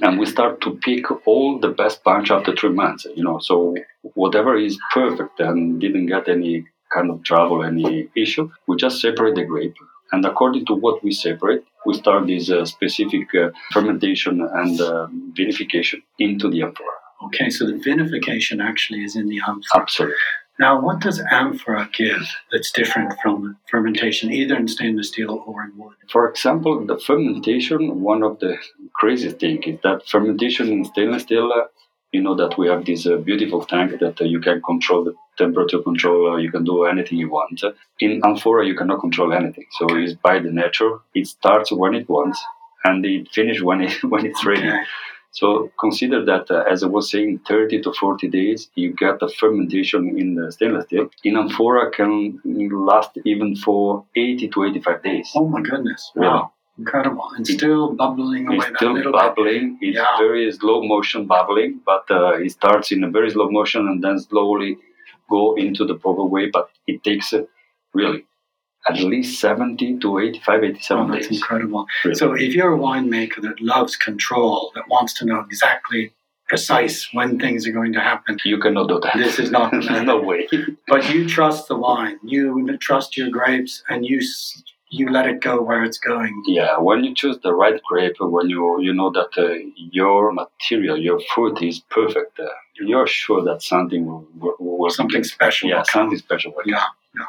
and 0.00 0.18
we 0.18 0.26
start 0.26 0.60
to 0.62 0.78
pick 0.82 1.04
all 1.26 1.58
the 1.58 1.68
best 1.68 2.02
bunch 2.02 2.30
after 2.30 2.54
three 2.54 2.70
months 2.70 3.06
you 3.14 3.22
know 3.22 3.38
so 3.38 3.74
whatever 4.14 4.56
is 4.56 4.78
perfect 4.92 5.38
and 5.40 5.80
didn't 5.80 6.06
get 6.06 6.28
any 6.28 6.64
kind 6.94 7.10
of 7.10 7.22
trouble 7.22 7.62
any 7.62 8.08
issue 8.16 8.50
we 8.66 8.76
just 8.76 9.00
separate 9.00 9.34
the 9.34 9.44
grape 9.44 9.76
and 10.12 10.24
according 10.24 10.64
to 10.64 10.74
what 10.74 11.02
we 11.04 11.12
separate 11.12 11.62
we 11.84 11.94
start 11.94 12.26
this 12.26 12.50
uh, 12.50 12.64
specific 12.64 13.34
uh, 13.34 13.50
fermentation 13.70 14.40
and 14.40 14.80
uh, 14.80 15.06
vinification 15.38 16.00
into 16.18 16.48
the 16.48 16.62
amphora 16.62 17.01
okay 17.24 17.48
so 17.50 17.66
the 17.66 17.74
vinification 17.74 18.62
actually 18.62 19.02
is 19.02 19.16
in 19.16 19.28
the 19.28 19.40
amphora 19.46 19.82
absolutely 19.82 20.16
now, 20.58 20.80
what 20.80 21.00
does 21.00 21.20
amphora 21.30 21.88
give 21.92 22.22
that's 22.50 22.70
different 22.70 23.14
from 23.22 23.56
fermentation, 23.70 24.30
either 24.30 24.54
in 24.54 24.68
stainless 24.68 25.08
steel 25.08 25.42
or 25.46 25.64
in 25.64 25.76
wood? 25.76 25.94
For 26.10 26.28
example, 26.28 26.86
the 26.86 26.98
fermentation, 26.98 28.00
one 28.00 28.22
of 28.22 28.38
the 28.38 28.58
crazy 28.94 29.30
things 29.30 29.64
is 29.66 29.78
that 29.82 30.06
fermentation 30.06 30.70
in 30.70 30.84
stainless 30.84 31.22
steel, 31.22 31.50
uh, 31.52 31.64
you 32.12 32.20
know 32.20 32.34
that 32.34 32.58
we 32.58 32.68
have 32.68 32.84
this 32.84 33.06
uh, 33.06 33.16
beautiful 33.16 33.64
tank 33.64 33.98
that 34.00 34.20
uh, 34.20 34.24
you 34.24 34.40
can 34.40 34.60
control 34.60 35.02
the 35.02 35.14
temperature 35.38 35.80
control, 35.80 36.34
uh, 36.34 36.36
you 36.36 36.52
can 36.52 36.64
do 36.64 36.84
anything 36.84 37.18
you 37.18 37.30
want. 37.30 37.62
In 38.00 38.20
amphora, 38.22 38.66
you 38.66 38.76
cannot 38.76 39.00
control 39.00 39.32
anything. 39.32 39.64
So 39.78 39.86
it's 39.96 40.12
by 40.12 40.38
the 40.38 40.52
nature. 40.52 40.98
It 41.14 41.26
starts 41.26 41.72
when 41.72 41.94
it 41.94 42.08
wants 42.08 42.38
and 42.84 43.04
it 43.06 43.28
finishes 43.32 43.62
when, 43.62 43.80
it, 43.80 44.04
when 44.10 44.26
it's 44.26 44.44
ready. 44.44 44.68
Okay. 44.68 44.84
So 45.32 45.72
consider 45.80 46.24
that, 46.26 46.50
uh, 46.50 46.64
as 46.70 46.82
I 46.82 46.86
was 46.88 47.10
saying, 47.10 47.40
30 47.48 47.80
to 47.82 47.92
40 47.94 48.28
days, 48.28 48.68
you 48.74 48.92
get 48.92 49.18
the 49.18 49.28
fermentation 49.28 50.18
in 50.18 50.34
the 50.34 50.52
stainless 50.52 50.84
steel. 50.84 51.08
In 51.24 51.36
amphora 51.38 51.90
can 51.90 52.38
last 52.44 53.16
even 53.24 53.56
for 53.56 54.04
80 54.14 54.48
to 54.48 54.64
85 54.64 55.02
days. 55.02 55.32
Oh 55.34 55.48
my 55.48 55.62
goodness! 55.62 56.12
Wow, 56.14 56.52
incredible! 56.78 57.30
And 57.34 57.48
it, 57.48 57.54
still 57.54 57.94
bubbling 57.94 58.46
away. 58.46 58.56
It's 58.58 58.76
still 58.76 59.10
bubbling. 59.10 59.78
Bit. 59.80 59.88
It's 59.88 59.96
yeah. 59.96 60.18
very 60.18 60.52
slow 60.52 60.82
motion 60.82 61.26
bubbling, 61.26 61.80
but 61.86 62.04
uh, 62.10 62.34
it 62.34 62.52
starts 62.52 62.92
in 62.92 63.02
a 63.02 63.10
very 63.10 63.30
slow 63.30 63.50
motion 63.50 63.88
and 63.88 64.04
then 64.04 64.18
slowly 64.20 64.76
go 65.30 65.54
into 65.54 65.86
the 65.86 65.94
proper 65.94 66.24
way. 66.24 66.50
But 66.50 66.68
it 66.86 67.02
takes 67.02 67.32
uh, 67.32 67.44
really 67.94 68.26
at 68.88 68.98
least 68.98 69.40
70 69.40 69.98
to 70.00 70.18
85, 70.18 70.64
87 70.64 71.02
oh, 71.02 71.12
that's 71.12 71.28
days. 71.28 71.38
incredible. 71.38 71.86
Really. 72.04 72.14
So 72.16 72.32
if 72.32 72.54
you're 72.54 72.74
a 72.74 72.78
winemaker 72.78 73.40
that 73.42 73.60
loves 73.60 73.96
control, 73.96 74.72
that 74.74 74.88
wants 74.88 75.14
to 75.14 75.24
know 75.24 75.40
exactly 75.40 76.12
precise 76.48 77.08
when 77.12 77.38
things 77.38 77.66
are 77.66 77.72
going 77.72 77.92
to 77.92 78.00
happen. 78.00 78.36
You 78.44 78.58
cannot 78.58 78.88
do 78.88 79.00
that. 79.00 79.16
This 79.16 79.38
is 79.38 79.50
not 79.50 79.72
no 80.04 80.20
way. 80.20 80.48
but 80.88 81.12
you 81.12 81.28
trust 81.28 81.68
the 81.68 81.76
wine. 81.76 82.18
You 82.24 82.76
trust 82.78 83.16
your 83.16 83.30
grapes, 83.30 83.82
and 83.88 84.04
you 84.04 84.20
you 84.90 85.08
let 85.08 85.26
it 85.26 85.40
go 85.40 85.62
where 85.62 85.82
it's 85.82 85.98
going. 85.98 86.42
Yeah, 86.46 86.76
when 86.78 87.04
you 87.04 87.14
choose 87.14 87.38
the 87.42 87.54
right 87.54 87.80
grape, 87.88 88.16
when 88.18 88.50
you 88.50 88.80
you 88.80 88.92
know 88.92 89.10
that 89.10 89.32
uh, 89.38 89.54
your 89.76 90.32
material, 90.32 90.98
your 90.98 91.20
fruit 91.32 91.62
is 91.62 91.80
perfect, 91.88 92.38
uh, 92.38 92.48
you're 92.74 93.06
sure 93.06 93.42
that 93.44 93.62
something 93.62 94.04
will, 94.04 94.26
will, 94.38 94.56
will 94.58 94.90
something 94.90 95.24
special. 95.24 95.70
Yeah, 95.70 95.84
something 95.84 96.18
special. 96.18 96.52
Yeah 96.66 96.84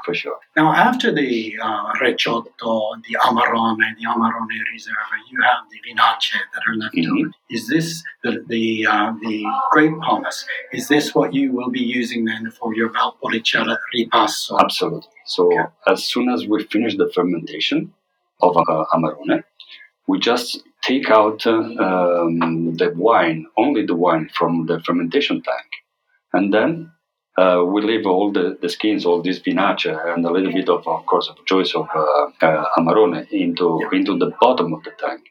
for 0.05 0.13
sure. 0.13 0.37
Now, 0.55 0.73
after 0.73 1.11
the 1.13 1.57
uh, 1.61 1.93
Recioto, 2.01 3.01
the 3.07 3.17
Amarone, 3.21 3.77
the 3.99 4.05
Amarone 4.05 4.57
Riserva, 4.73 5.17
you 5.29 5.41
have 5.41 5.69
the 5.69 5.79
Vinacce 5.85 6.33
that 6.53 6.61
are 6.67 6.75
left 6.75 6.95
mm-hmm. 6.95 7.17
over. 7.17 7.31
Is 7.49 7.67
this 7.67 8.03
the 8.23 8.43
the, 8.47 8.87
uh, 8.89 9.13
the 9.21 9.43
grape 9.71 9.93
pomace? 10.01 10.45
Is 10.71 10.87
this 10.87 11.13
what 11.13 11.33
you 11.33 11.51
will 11.51 11.69
be 11.69 11.81
using 11.81 12.25
then 12.25 12.49
for 12.51 12.73
your 12.73 12.89
Valpolicella 12.89 13.77
ripasso? 13.93 14.59
Absolutely. 14.59 15.09
So 15.25 15.47
okay. 15.47 15.69
as 15.87 16.05
soon 16.05 16.29
as 16.29 16.47
we 16.47 16.63
finish 16.63 16.95
the 16.97 17.11
fermentation 17.13 17.93
of 18.41 18.55
uh, 18.57 18.85
Amarone, 18.93 19.43
we 20.07 20.19
just 20.19 20.63
take 20.81 21.09
out 21.09 21.45
uh, 21.45 21.51
um, 21.51 22.75
the 22.75 22.93
wine, 22.95 23.47
only 23.57 23.85
the 23.85 23.95
wine 23.95 24.29
from 24.33 24.65
the 24.65 24.79
fermentation 24.81 25.41
tank, 25.41 25.69
and 26.33 26.53
then 26.53 26.91
uh, 27.37 27.63
we 27.65 27.81
leave 27.81 28.05
all 28.05 28.31
the, 28.31 28.57
the 28.61 28.69
skins, 28.69 29.05
all 29.05 29.21
this 29.21 29.39
vinacce, 29.39 29.85
and 29.85 30.25
a 30.25 30.31
little 30.31 30.53
bit 30.53 30.69
of, 30.69 30.87
of 30.87 31.05
course, 31.05 31.29
of 31.29 31.43
choice 31.45 31.73
of 31.73 31.87
uh, 31.95 32.45
uh, 32.45 32.65
amarone 32.77 33.27
into 33.31 33.79
yeah. 33.81 33.97
into 33.97 34.17
the 34.17 34.31
bottom 34.39 34.73
of 34.73 34.83
the 34.83 34.91
tank, 34.99 35.21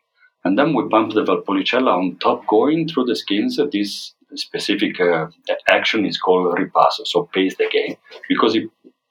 and 0.44 0.58
then 0.58 0.74
we 0.74 0.88
pump 0.88 1.12
the 1.12 1.24
Valpolicella 1.24 1.96
on 1.96 2.16
top, 2.18 2.46
going 2.46 2.88
through 2.88 3.04
the 3.04 3.16
skins. 3.16 3.60
This 3.72 4.14
specific 4.34 5.00
uh, 5.00 5.26
action 5.68 6.04
is 6.06 6.18
called 6.18 6.56
ripasso, 6.58 7.06
so 7.06 7.28
paste 7.32 7.60
again, 7.60 7.96
because 8.28 8.56
it, 8.56 8.68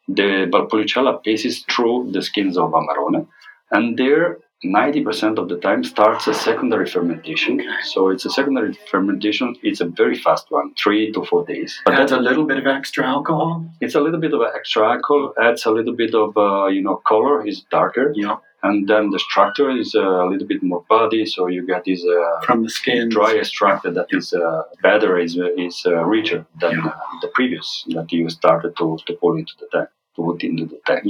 the 0.08 0.50
Valpolicella 0.52 1.24
passes 1.24 1.64
through 1.70 2.12
the 2.12 2.22
skins 2.22 2.58
of 2.58 2.72
amarone, 2.72 3.28
and 3.72 3.98
there 3.98 4.40
90% 4.64 5.38
of 5.40 5.50
the 5.50 5.58
time 5.58 5.84
starts 5.84 6.28
a 6.28 6.34
secondary 6.34 6.88
fermentation. 6.88 7.60
Okay. 7.60 7.70
So 7.84 8.10
it's 8.10 8.26
a 8.26 8.30
secondary 8.30 8.74
fermentation. 8.92 9.56
It's 9.64 9.82
a 9.82 9.86
very 9.88 10.16
fast 10.18 10.52
one, 10.52 10.74
three 10.76 11.12
to 11.14 11.26
four 11.26 11.46
days. 11.46 11.80
But 11.86 11.96
adds 11.96 12.12
a 12.12 12.20
little 12.20 12.46
bit 12.46 12.60
of 12.60 12.68
extra 12.68 13.04
alcohol. 13.06 13.66
It's 13.82 13.96
a 13.96 14.02
little 14.02 14.20
bit 14.20 14.34
of 14.34 14.42
extra 14.56 14.88
alcohol. 14.94 15.34
Adds 15.42 15.66
a 15.66 15.72
little 15.72 15.96
bit 15.96 16.14
of 16.14 16.38
uh, 16.38 16.68
you 16.68 16.82
know 16.84 16.98
color. 17.08 17.46
Is 17.48 17.62
darker. 17.72 18.14
Yeah. 18.16 18.38
and 18.64 18.88
then 18.88 19.10
the 19.10 19.18
structure 19.28 19.72
is 19.84 19.96
a 19.96 20.26
little 20.32 20.48
bit 20.48 20.62
more 20.62 20.84
body, 20.88 21.26
so 21.26 21.48
you 21.48 21.66
get 21.66 21.82
this 21.86 22.02
uh, 22.06 22.42
from 22.46 22.62
the 22.64 22.70
skin 22.70 23.10
dry 23.10 23.32
extract 23.42 23.82
that 23.98 24.06
is 24.20 24.28
uh, 24.34 24.62
better, 24.84 25.12
is 25.26 25.34
is 25.68 25.76
uh, 25.88 25.96
richer 26.16 26.46
than 26.62 26.74
Yeah. 26.78 26.92
uh, 26.92 27.20
the 27.24 27.30
previous 27.38 27.68
that 27.96 28.08
you 28.12 28.30
started 28.30 28.72
to, 28.80 28.86
to 29.08 29.14
put 29.24 29.34
into 29.40 29.54
the 29.62 29.68
tank, 29.74 29.90
to 30.16 30.20
put 30.28 30.44
into 30.44 30.66
the 30.74 30.80
tank. 30.86 31.02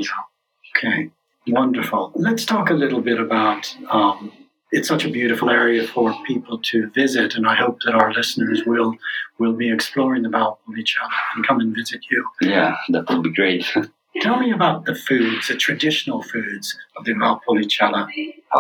Okay, 0.72 1.00
wonderful. 1.48 2.12
Let's 2.16 2.46
talk 2.46 2.70
a 2.70 2.74
little 2.74 3.02
bit 3.02 3.20
about. 3.20 3.76
Um, 3.90 4.32
it's 4.72 4.88
such 4.88 5.04
a 5.04 5.10
beautiful 5.10 5.50
area 5.50 5.86
for 5.86 6.16
people 6.26 6.58
to 6.58 6.90
visit, 6.92 7.36
and 7.36 7.46
I 7.46 7.56
hope 7.56 7.80
that 7.86 7.94
our 7.94 8.14
listeners 8.14 8.64
will 8.66 8.96
will 9.38 9.54
be 9.54 9.72
exploring 9.72 10.24
the 10.24 10.30
Valpolicella 10.30 11.10
and 11.36 11.46
come 11.46 11.60
and 11.60 11.76
visit 11.76 12.02
you. 12.10 12.26
Yeah, 12.42 12.78
that 12.90 13.10
would 13.10 13.24
be 13.24 13.34
great. 13.34 13.66
Tell 14.22 14.40
me 14.40 14.52
about 14.52 14.86
the 14.86 14.96
foods, 14.96 15.48
the 15.48 15.56
traditional 15.56 16.22
foods 16.22 16.78
of 16.98 17.06
the 17.06 17.14
Valpolicella. 17.14 18.08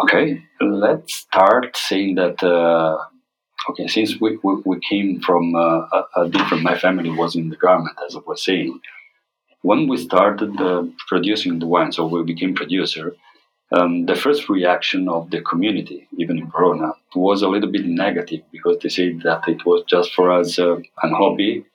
Okay, 0.03 0.43
let's 0.59 1.13
start 1.13 1.75
saying 1.75 2.15
that. 2.15 2.41
Uh, 2.43 2.97
okay, 3.69 3.87
since 3.87 4.19
we, 4.19 4.37
we, 4.43 4.55
we 4.65 4.79
came 4.79 5.21
from 5.21 5.55
uh, 5.55 5.87
a, 5.91 6.05
a 6.17 6.29
different, 6.29 6.63
my 6.63 6.77
family 6.77 7.09
was 7.09 7.35
in 7.35 7.49
the 7.49 7.57
garment, 7.57 7.97
as 8.05 8.15
I 8.15 8.19
was 8.25 8.43
saying. 8.43 8.79
When 9.61 9.87
we 9.87 9.97
started 9.97 10.59
uh, 10.59 10.83
producing 11.07 11.59
the 11.59 11.67
wine, 11.67 11.91
so 11.91 12.07
we 12.07 12.23
became 12.23 12.55
producer, 12.55 13.15
um, 13.71 14.05
the 14.05 14.15
first 14.15 14.49
reaction 14.49 15.07
of 15.07 15.29
the 15.29 15.41
community, 15.41 16.07
even 16.17 16.37
in 16.39 16.51
Verona, 16.51 16.93
was 17.15 17.41
a 17.41 17.47
little 17.47 17.71
bit 17.71 17.85
negative 17.85 18.41
because 18.51 18.77
they 18.81 18.89
said 18.89 19.21
that 19.23 19.47
it 19.47 19.65
was 19.65 19.83
just 19.87 20.13
for 20.13 20.31
us 20.31 20.59
uh, 20.59 20.75
an 21.03 21.11
hobby, 21.13 21.65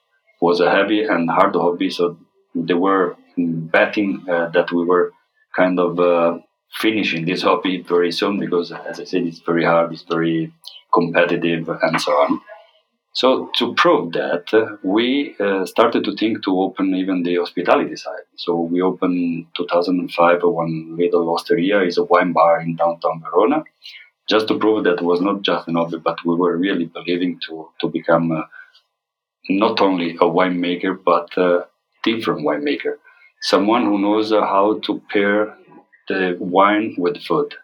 was 0.40 0.60
a 0.60 0.70
heavy 0.70 1.04
and 1.04 1.30
hard 1.30 1.54
hobby. 1.54 1.90
So 1.90 2.18
they 2.54 2.74
were 2.74 3.16
betting 3.38 4.24
uh, 4.28 4.48
that 4.50 4.72
we 4.72 4.84
were 4.84 5.12
kind 5.54 5.78
of 5.80 5.98
uh, 5.98 6.38
finishing 6.74 7.24
this 7.24 7.42
hobby 7.42 7.82
very 7.82 8.12
soon 8.12 8.40
because, 8.40 8.72
as 8.72 9.00
I 9.00 9.04
said, 9.04 9.22
it's 9.22 9.40
very 9.40 9.64
hard, 9.64 9.92
it's 9.92 10.02
very 10.02 10.52
competitive, 10.92 11.68
and 11.68 12.00
so 12.00 12.12
on. 12.12 12.40
So 13.20 13.50
to 13.56 13.74
prove 13.74 14.12
that, 14.12 14.44
uh, 14.52 14.76
we 14.82 15.34
uh, 15.40 15.64
started 15.64 16.04
to 16.04 16.14
think 16.14 16.44
to 16.44 16.60
open 16.60 16.94
even 16.94 17.22
the 17.22 17.36
hospitality 17.36 17.96
side. 17.96 18.26
So 18.36 18.50
we 18.60 18.82
opened 18.82 19.46
2005 19.56 20.40
one 20.42 20.96
little 20.98 21.34
osteria, 21.34 21.80
is 21.80 21.96
a 21.96 22.04
wine 22.04 22.32
bar 22.32 22.60
in 22.60 22.76
downtown 22.76 23.22
Verona, 23.22 23.64
just 24.28 24.48
to 24.48 24.58
prove 24.58 24.84
that 24.84 24.98
it 25.00 25.02
was 25.02 25.22
not 25.22 25.42
just 25.42 25.66
an 25.66 25.76
hobby, 25.76 25.96
but 25.98 26.18
we 26.26 26.34
were 26.36 26.58
really 26.58 26.86
believing 26.98 27.40
to 27.46 27.70
to 27.80 27.88
become 27.88 28.32
uh, 28.32 28.42
not 29.48 29.80
only 29.80 30.10
a 30.16 30.28
winemaker 30.38 30.94
but 31.12 31.28
a 31.38 31.66
different 32.04 32.40
winemaker, 32.46 32.94
someone 33.40 33.84
who 33.86 33.98
knows 33.98 34.30
uh, 34.30 34.42
how 34.42 34.78
to 34.80 35.00
pair 35.10 35.56
the 36.08 36.36
wine 36.38 36.94
with 36.98 37.16
food, 37.22 37.54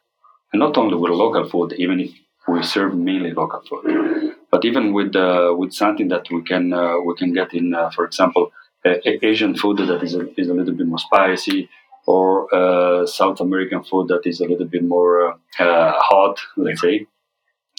and 0.52 0.60
not 0.60 0.78
only 0.78 0.96
with 0.96 1.12
local 1.12 1.46
food, 1.48 1.74
even 1.78 2.00
if 2.00 2.10
we 2.48 2.62
serve 2.62 2.94
mainly 2.94 3.32
local 3.32 3.62
food 3.68 4.31
but 4.52 4.64
even 4.66 4.92
with 4.92 5.16
uh, 5.16 5.52
with 5.56 5.72
something 5.72 6.08
that 6.08 6.30
we 6.30 6.42
can 6.42 6.72
uh, 6.72 7.00
we 7.00 7.14
can 7.16 7.32
get 7.32 7.54
in, 7.54 7.74
uh, 7.74 7.90
for 7.90 8.04
example, 8.04 8.52
Asian 8.84 9.56
food 9.56 9.78
that 9.78 10.02
is 10.02 10.14
a, 10.14 10.22
is 10.40 10.48
a 10.48 10.54
little 10.54 10.74
bit 10.74 10.86
more 10.86 10.98
spicy, 10.98 11.70
or 12.06 12.54
uh, 12.54 13.06
South 13.06 13.40
American 13.40 13.82
food 13.82 14.08
that 14.08 14.22
is 14.26 14.40
a 14.40 14.44
little 14.44 14.66
bit 14.66 14.84
more 14.84 15.32
uh, 15.58 15.92
hot, 16.10 16.38
let's 16.56 16.82
say. 16.82 17.06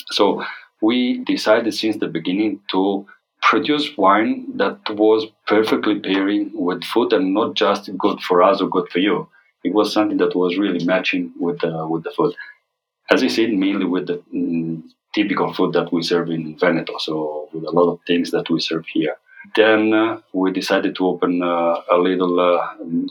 So 0.09 0.43
we 0.81 1.23
decided 1.23 1.73
since 1.73 1.97
the 1.97 2.07
beginning 2.07 2.61
to 2.71 3.05
produce 3.41 3.95
wine 3.97 4.57
that 4.57 4.79
was 4.89 5.27
perfectly 5.47 5.99
pairing 5.99 6.51
with 6.53 6.83
food 6.83 7.13
and 7.13 7.33
not 7.33 7.53
just 7.55 7.95
good 7.97 8.19
for 8.21 8.41
us 8.41 8.61
or 8.61 8.69
good 8.69 8.89
for 8.89 8.99
you. 8.99 9.29
It 9.63 9.73
was 9.73 9.93
something 9.93 10.17
that 10.17 10.35
was 10.35 10.57
really 10.57 10.83
matching 10.83 11.33
with 11.39 11.63
uh, 11.63 11.85
with 11.87 12.03
the 12.03 12.11
food. 12.11 12.33
As 13.11 13.21
I 13.21 13.27
said, 13.27 13.53
mainly 13.53 13.85
with 13.85 14.07
the 14.07 14.23
mm, 14.33 14.81
typical 15.13 15.53
food 15.53 15.73
that 15.73 15.91
we 15.93 16.01
serve 16.03 16.29
in 16.29 16.57
Veneto, 16.59 16.97
so 16.97 17.49
with 17.53 17.63
a 17.65 17.71
lot 17.71 17.91
of 17.91 17.99
things 18.07 18.31
that 18.31 18.49
we 18.49 18.59
serve 18.59 18.85
here. 18.93 19.15
Then 19.55 19.93
uh, 19.93 20.19
we 20.33 20.51
decided 20.51 20.95
to 20.95 21.07
open 21.07 21.41
uh, 21.43 21.75
a 21.91 21.97
little, 21.97 22.39
uh, 22.39 22.59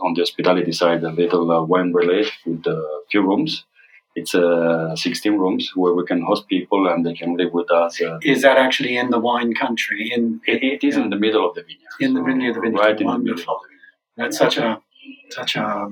on 0.04 0.14
the 0.14 0.22
hospitality 0.22 0.72
side, 0.72 1.02
a 1.04 1.10
little 1.10 1.50
uh, 1.50 1.62
wine 1.62 1.92
relay 1.92 2.24
with 2.46 2.66
a 2.66 3.00
few 3.10 3.20
rooms. 3.22 3.64
It's 4.14 4.34
uh, 4.34 4.94
16 4.96 5.38
rooms 5.38 5.72
where 5.74 5.94
we 5.94 6.04
can 6.04 6.22
host 6.22 6.46
people 6.48 6.86
and 6.88 7.04
they 7.04 7.14
can 7.14 7.36
live 7.36 7.52
with 7.52 7.70
us. 7.70 8.00
Uh, 8.00 8.18
Is 8.22 8.42
that 8.42 8.56
actually 8.58 8.96
in 8.96 9.10
the 9.10 9.18
wine 9.18 9.54
country? 9.54 10.10
In 10.14 10.40
it, 10.46 10.62
it 10.62 10.86
is 10.86 10.96
in 10.96 11.08
the 11.10 11.16
middle 11.16 11.48
of 11.48 11.54
the 11.54 11.62
vineyard. 11.62 12.00
In 12.00 12.14
the 12.14 12.22
middle 12.22 12.48
of 12.48 12.54
the 12.56 12.60
vineyard. 12.60 12.78
Right 12.80 12.90
in 13.00 13.06
the 13.06 13.12
Wonderful. 13.12 13.36
middle 13.36 13.54
of 13.54 13.60
the 13.62 13.68
vineyard. 13.68 14.32
that's 14.32 14.38
such 14.38 14.56
a 14.58 14.80
such 15.30 15.56
a 15.56 15.88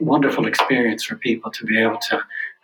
wonderful 0.00 0.46
experience 0.46 1.04
for 1.04 1.16
people 1.16 1.50
to 1.52 1.64
be 1.64 1.78
able 1.80 1.98
to 2.10 2.20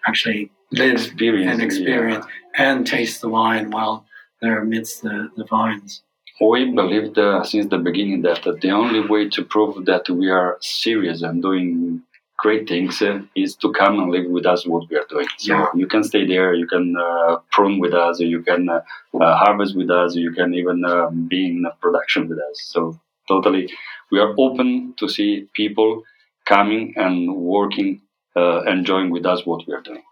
actually 0.07 0.51
live 0.73 0.97
Experience, 0.97 1.51
and 1.51 1.61
yeah. 1.61 1.67
experience 1.67 2.27
and 2.57 2.87
taste 2.87 3.21
the 3.21 3.29
wine 3.29 3.71
while 3.71 4.05
they're 4.41 4.61
amidst 4.63 5.03
the, 5.03 5.31
the 5.37 5.45
vines. 5.45 6.03
We 6.41 6.71
believed 6.73 7.19
uh, 7.19 7.45
since 7.45 7.67
the 7.67 7.79
beginning 7.79 8.23
that 8.23 8.47
uh, 8.47 8.55
the 8.63 8.71
only 8.71 9.07
way 9.07 9.29
to 9.29 9.45
prove 9.45 9.85
that 9.85 10.09
we 10.09 10.31
are 10.31 10.57
serious 10.61 11.23
and 11.23 11.43
doing 11.43 12.03
great 12.39 12.67
things 12.67 13.03
uh, 13.03 13.21
is 13.37 13.55
to 13.57 13.71
come 13.73 13.99
and 14.01 14.11
live 14.11 14.31
with 14.31 14.47
us 14.47 14.67
what 14.67 14.89
we 14.89 14.97
are 14.97 15.05
doing. 15.11 15.27
So 15.37 15.53
Yeah. 15.55 15.67
you 15.75 15.87
can 15.87 16.03
stay 16.03 16.25
there, 16.27 16.55
you 16.55 16.67
can 16.67 16.97
uh, 16.97 17.37
prune 17.53 17.79
with 17.79 17.93
us, 17.93 18.21
you 18.21 18.43
can 18.43 18.69
uh, 18.71 18.81
uh, 19.21 19.37
harvest 19.37 19.77
with 19.77 19.91
us, 19.91 20.15
you 20.15 20.33
can 20.33 20.55
even 20.55 20.83
uh, 20.85 21.11
be 21.11 21.47
in 21.49 21.67
production 21.83 22.29
with 22.29 22.39
us. 22.39 22.57
So 22.75 22.99
totally, 23.29 23.69
we 24.11 24.19
are 24.21 24.35
open 24.39 24.95
to 24.99 25.09
see 25.09 25.49
people 25.53 26.03
coming 26.47 26.95
and 26.97 27.35
working, 27.37 28.01
uh, 28.41 28.63
enjoying 28.77 29.11
with 29.11 29.27
us 29.33 29.41
what 29.45 29.67
we 29.67 29.75
are 29.75 29.87
doing. 29.91 30.05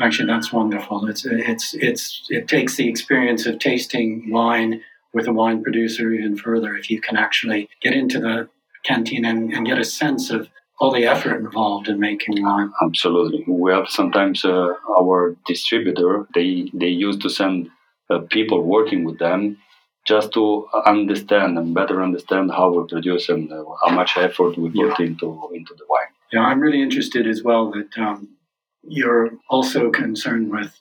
Actually, 0.00 0.28
that's 0.32 0.52
wonderful. 0.52 1.08
It's 1.08 1.24
it's 1.24 1.74
it's 1.74 2.04
it 2.38 2.44
takes 2.54 2.76
the 2.76 2.88
experience 2.88 3.42
of 3.46 3.58
tasting 3.58 4.30
wine 4.30 4.72
with 5.14 5.26
a 5.26 5.32
wine 5.32 5.62
producer 5.62 6.12
even 6.12 6.36
further 6.36 6.70
if 6.80 6.90
you 6.90 7.00
can 7.00 7.16
actually 7.16 7.68
get 7.84 7.94
into 7.94 8.18
the 8.20 8.48
canteen 8.84 9.24
and, 9.24 9.52
and 9.52 9.66
get 9.66 9.78
a 9.78 9.84
sense 9.84 10.30
of 10.30 10.48
all 10.80 10.92
the 10.92 11.04
effort 11.04 11.38
involved 11.38 11.88
in 11.88 11.98
making 11.98 12.42
wine. 12.42 12.72
Absolutely. 12.82 13.44
We 13.48 13.72
have 13.72 13.88
sometimes 13.88 14.44
uh, 14.44 14.74
our 14.98 15.36
distributor, 15.46 16.26
they, 16.34 16.70
they 16.72 16.88
used 16.88 17.20
to 17.22 17.30
send 17.30 17.68
uh, 18.10 18.20
people 18.30 18.62
working 18.62 19.04
with 19.04 19.18
them 19.18 19.58
just 20.06 20.32
to 20.34 20.66
understand 20.86 21.58
and 21.58 21.74
better 21.74 22.02
understand 22.02 22.52
how 22.52 22.70
we 22.72 22.86
produce 22.88 23.28
and 23.28 23.52
uh, 23.52 23.64
how 23.84 23.92
much 23.92 24.12
effort 24.16 24.56
we 24.56 24.70
put 24.70 25.00
into, 25.00 25.26
into 25.52 25.74
the 25.74 25.84
wine. 25.88 26.12
Yeah, 26.32 26.40
I'm 26.40 26.60
really 26.60 26.82
interested 26.82 27.26
as 27.26 27.42
well 27.42 27.70
that 27.72 27.98
um, 27.98 28.28
you're 28.82 29.30
also 29.48 29.90
concerned 29.90 30.50
with 30.50 30.78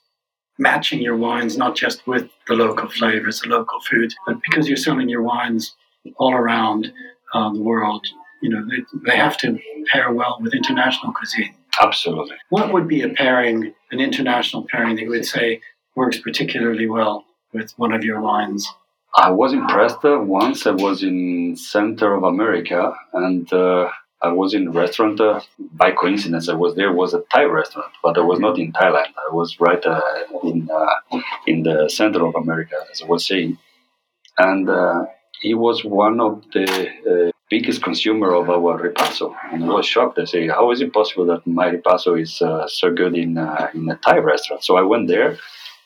matching 0.59 1.01
your 1.01 1.15
wines 1.15 1.57
not 1.57 1.75
just 1.75 2.05
with 2.07 2.29
the 2.47 2.55
local 2.55 2.89
flavors, 2.89 3.41
the 3.41 3.49
local 3.49 3.79
foods, 3.81 4.15
but 4.25 4.37
because 4.49 4.67
you're 4.67 4.77
selling 4.77 5.09
your 5.09 5.21
wines 5.21 5.75
all 6.17 6.33
around 6.33 6.91
uh, 7.33 7.51
the 7.51 7.61
world, 7.61 8.05
you 8.41 8.49
know, 8.49 8.65
they, 8.69 8.83
they 9.05 9.17
have 9.17 9.37
to 9.37 9.57
pair 9.91 10.11
well 10.13 10.37
with 10.41 10.53
international 10.53 11.13
cuisine. 11.13 11.53
Absolutely. 11.81 12.35
What 12.49 12.73
would 12.73 12.87
be 12.87 13.01
a 13.01 13.09
pairing, 13.09 13.73
an 13.91 13.99
international 13.99 14.65
pairing 14.69 14.95
that 14.95 15.03
you 15.03 15.09
would 15.09 15.25
say 15.25 15.61
works 15.95 16.19
particularly 16.19 16.87
well 16.87 17.25
with 17.53 17.71
one 17.77 17.93
of 17.93 18.03
your 18.03 18.19
wines? 18.21 18.67
I 19.15 19.31
was 19.31 19.53
impressed 19.53 20.03
once. 20.03 20.67
I 20.67 20.71
was 20.71 21.03
in 21.03 21.55
center 21.55 22.13
of 22.13 22.23
America 22.23 22.93
and 23.13 23.51
uh, 23.51 23.89
I 24.21 24.31
was 24.31 24.53
in 24.53 24.67
a 24.67 24.71
restaurant. 24.71 25.19
Uh, 25.21 25.41
by 25.59 25.91
coincidence, 25.91 26.49
I 26.49 26.55
was 26.55 26.75
there. 26.75 26.91
Was 26.91 27.13
a 27.13 27.21
Thai 27.31 27.43
restaurant, 27.43 27.91
but 28.01 28.17
I 28.17 28.21
was 28.21 28.39
not 28.39 28.57
in 28.57 28.71
Thailand. 28.73 29.13
I 29.17 29.33
was 29.33 29.59
right 29.59 29.83
uh, 29.85 30.01
in 30.43 30.69
uh, 30.71 31.19
in 31.45 31.63
the 31.63 31.89
center 31.89 32.25
of 32.25 32.35
America, 32.35 32.75
as 32.91 33.01
I 33.01 33.05
was 33.05 33.25
saying. 33.25 33.57
And 34.39 34.69
uh, 34.69 35.05
he 35.41 35.53
was 35.53 35.83
one 35.83 36.19
of 36.19 36.43
the 36.51 36.67
uh, 37.11 37.31
biggest 37.49 37.83
consumer 37.83 38.33
of 38.33 38.49
our 38.49 38.79
ripasso, 38.81 39.35
and 39.51 39.63
I 39.63 39.67
was 39.67 39.85
shocked. 39.85 40.17
I 40.19 40.25
say, 40.25 40.47
"How 40.47 40.71
is 40.71 40.81
it 40.81 40.93
possible 40.93 41.25
that 41.27 41.45
my 41.45 41.69
ripasso 41.69 42.19
is 42.19 42.41
uh, 42.41 42.67
so 42.67 42.91
good 42.91 43.15
in 43.15 43.37
in 43.75 43.89
a 43.89 43.97
Thai 44.03 44.17
restaurant?" 44.17 44.63
So 44.63 44.77
I 44.77 44.81
went 44.81 45.07
there. 45.07 45.37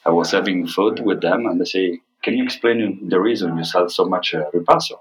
I 0.06 0.10
was 0.10 0.32
having 0.32 0.68
food 0.68 1.02
with 1.02 1.22
them, 1.22 1.46
and 1.48 1.60
they 1.60 1.66
say, 1.66 2.00
"Can 2.24 2.38
you 2.38 2.44
explain 2.46 3.10
the 3.10 3.20
reason 3.20 3.58
you 3.58 3.66
sell 3.66 3.90
so 3.90 4.06
much 4.06 4.34
ripasso?" 4.54 4.96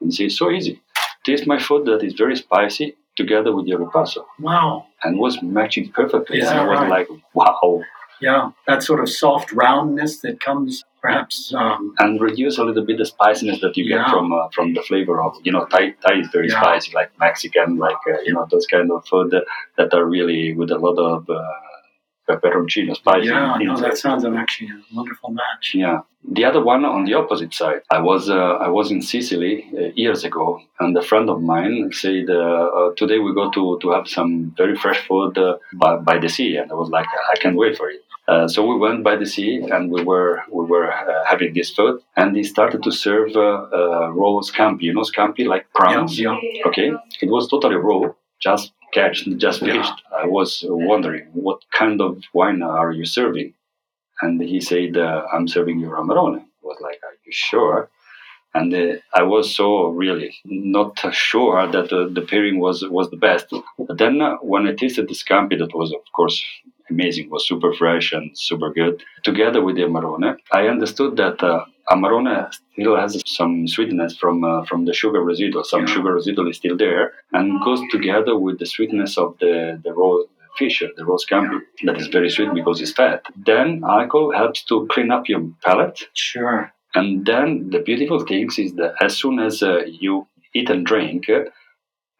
And 0.00 0.12
say, 0.14 0.28
"So 0.30 0.50
easy. 0.50 0.80
Taste 1.24 1.46
my 1.46 1.58
food 1.58 1.86
that 1.86 2.02
is 2.02 2.14
very 2.14 2.36
spicy 2.36 2.96
together 3.16 3.50
with 3.56 3.66
your 3.66 3.78
ripasso." 3.84 4.24
Wow. 4.40 4.86
and 5.04 5.18
was 5.18 5.34
matching 5.42 5.86
perfectly. 5.98 6.38
Is 6.40 6.48
and 6.48 6.58
I 6.60 6.66
was 6.66 6.80
right? 6.80 6.90
like, 6.96 7.08
wow. 7.34 7.82
Yeah, 8.20 8.50
that 8.68 8.82
sort 8.82 9.00
of 9.04 9.08
soft 9.10 9.48
roundness 9.52 10.12
that 10.24 10.40
comes 10.40 10.70
perhaps. 11.02 11.52
Um, 11.52 11.94
And 12.02 12.12
reduce 12.28 12.56
a 12.62 12.64
little 12.68 12.84
bit 12.88 12.96
the 13.02 13.04
spiciness 13.14 13.58
that 13.64 13.76
you 13.76 13.84
Yeah. 13.84 13.96
get 13.96 14.04
from 14.12 14.26
uh, 14.32 14.48
from 14.56 14.66
the 14.76 14.82
flavor 14.88 15.16
of 15.26 15.32
you 15.46 15.52
know 15.54 15.64
Thai. 15.72 15.84
Thai 16.04 16.14
is 16.22 16.28
very 16.36 16.48
Yeah. 16.48 16.60
spicy, 16.62 16.90
like 17.00 17.10
Mexican, 17.26 17.68
like 17.86 18.02
uh, 18.12 18.20
you 18.26 18.32
know 18.34 18.44
those 18.52 18.66
kind 18.74 18.88
of 18.94 19.00
food 19.10 19.26
that, 19.34 19.44
that 19.78 19.90
are 19.98 20.06
really 20.16 20.42
with 20.58 20.70
a 20.78 20.80
lot 20.86 20.96
of 21.10 21.18
uh, 21.28 21.42
peperoncino, 22.28 22.94
spicy. 22.96 23.28
Yeah, 23.28 23.56
no, 23.60 23.76
that 23.80 23.96
sounds 23.98 24.24
actually 24.24 24.70
a 24.70 24.94
wonderful 24.94 25.30
match. 25.30 25.72
Yeah. 25.74 26.00
The 26.32 26.44
other 26.46 26.64
one 26.64 26.84
on 26.86 27.04
the 27.04 27.14
opposite 27.14 27.52
side. 27.52 27.82
I 27.90 28.00
was 28.00 28.30
uh, 28.30 28.34
I 28.66 28.68
was 28.68 28.90
in 28.90 29.02
Sicily 29.02 29.70
uh, 29.78 29.92
years 29.94 30.24
ago, 30.24 30.58
and 30.80 30.96
a 30.96 31.02
friend 31.02 31.28
of 31.28 31.42
mine 31.42 31.90
said, 31.92 32.30
uh, 32.30 32.34
uh, 32.78 32.94
"Today 32.96 33.18
we 33.18 33.34
go 33.34 33.50
to, 33.50 33.78
to 33.82 33.90
have 33.90 34.08
some 34.08 34.54
very 34.56 34.74
fresh 34.74 35.06
food 35.06 35.36
uh, 35.36 35.58
by, 35.74 35.96
by 35.96 36.18
the 36.18 36.30
sea," 36.30 36.56
and 36.56 36.70
I 36.72 36.74
was 36.74 36.88
like, 36.88 37.06
"I 37.32 37.36
can't 37.36 37.56
wait 37.56 37.76
for 37.76 37.90
it." 37.90 38.00
Uh, 38.26 38.48
so 38.48 38.64
we 38.66 38.76
went 38.78 39.04
by 39.04 39.16
the 39.16 39.26
sea, 39.26 39.56
and 39.70 39.90
we 39.90 40.02
were 40.02 40.42
we 40.50 40.64
were 40.64 40.90
uh, 40.90 41.24
having 41.26 41.52
this 41.52 41.70
food, 41.70 42.00
and 42.16 42.34
he 42.34 42.42
started 42.42 42.82
to 42.82 42.90
serve 42.90 43.36
uh, 43.36 43.40
uh, 43.40 44.08
raw 44.12 44.40
scampi. 44.40 44.82
You 44.84 44.94
know, 44.94 45.02
scampi 45.02 45.46
like 45.46 45.66
prawns. 45.74 46.18
Yeah, 46.18 46.38
Okay, 46.66 46.90
it 47.20 47.28
was 47.28 47.48
totally 47.48 47.76
raw, 47.76 48.00
just 48.40 48.72
catch, 48.98 49.16
just 49.46 49.62
Yeah. 49.62 49.96
I 50.22 50.26
was 50.26 50.50
wondering 50.68 51.24
what 51.46 51.60
kind 51.80 51.98
of 52.06 52.12
wine 52.38 52.62
are 52.62 52.92
you 52.98 53.06
serving, 53.18 53.50
and 54.22 54.34
he 54.52 54.60
said, 54.70 54.96
uh, 54.96 55.22
"I'm 55.34 55.46
serving 55.56 55.76
you 55.80 55.90
Amarone." 56.00 56.40
I 56.40 56.62
was 56.70 56.80
like, 56.86 57.00
"Are 57.08 57.16
you 57.26 57.32
sure?" 57.48 57.78
And 58.58 58.72
uh, 58.82 58.94
I 59.20 59.22
was 59.34 59.46
so 59.60 59.68
really 60.02 60.30
not 60.44 60.92
sure 61.12 61.66
that 61.74 61.86
the, 61.92 62.00
the 62.16 62.24
pairing 62.30 62.58
was 62.66 62.78
was 62.98 63.06
the 63.10 63.22
best. 63.28 63.46
But 63.88 63.98
then 64.02 64.14
uh, 64.22 64.36
when 64.52 64.62
I 64.68 64.74
tasted 64.82 65.06
the 65.08 65.14
scampi, 65.22 65.56
that 65.58 65.74
was 65.80 65.90
of 65.92 66.04
course 66.18 66.38
amazing, 66.90 67.30
was 67.30 67.46
super 67.48 67.72
fresh 67.80 68.12
and 68.12 68.26
super 68.48 68.70
good. 68.72 69.02
Together 69.24 69.60
with 69.62 69.76
the 69.76 69.82
Amarone, 69.82 70.36
I 70.52 70.68
understood 70.68 71.16
that 71.16 71.42
uh, 71.42 71.64
Amarone 71.90 72.52
still 72.72 72.96
has 72.96 73.22
some 73.26 73.66
sweetness 73.68 74.16
from 74.16 74.42
uh, 74.44 74.64
from 74.64 74.84
the 74.86 74.94
sugar 74.94 75.22
residual. 75.22 75.64
Some 75.64 75.80
Yeah. 75.86 75.94
sugar 75.94 76.12
residual 76.14 76.48
is 76.48 76.56
still 76.56 76.76
there 76.76 77.12
and 77.32 77.62
goes 77.64 77.80
together 77.90 78.34
with 78.38 78.58
the 78.58 78.66
sweetness 78.66 79.18
of 79.18 79.36
the 79.40 79.54
the 79.84 79.92
raw 79.92 80.14
fish, 80.58 80.82
the 80.96 81.04
raw 81.04 81.16
scampi. 81.16 81.58
That 81.86 81.98
is 82.02 82.06
very 82.08 82.30
sweet 82.30 82.52
because 82.54 82.80
it's 82.80 82.92
fat. 82.92 83.20
Then 83.50 83.82
alcohol 83.96 84.30
helps 84.32 84.62
to 84.66 84.86
clean 84.92 85.10
up 85.10 85.28
your 85.28 85.42
palate. 85.64 85.98
Sure. 86.14 86.72
And 86.94 87.26
then 87.26 87.70
the 87.70 87.80
beautiful 87.80 88.20
thing 88.24 88.48
is 88.64 88.72
that 88.80 88.94
as 89.06 89.16
soon 89.16 89.38
as 89.40 89.62
uh, 89.62 89.82
you 90.04 90.26
eat 90.54 90.70
and 90.70 90.86
drink, 90.86 91.28
uh, 91.28 91.40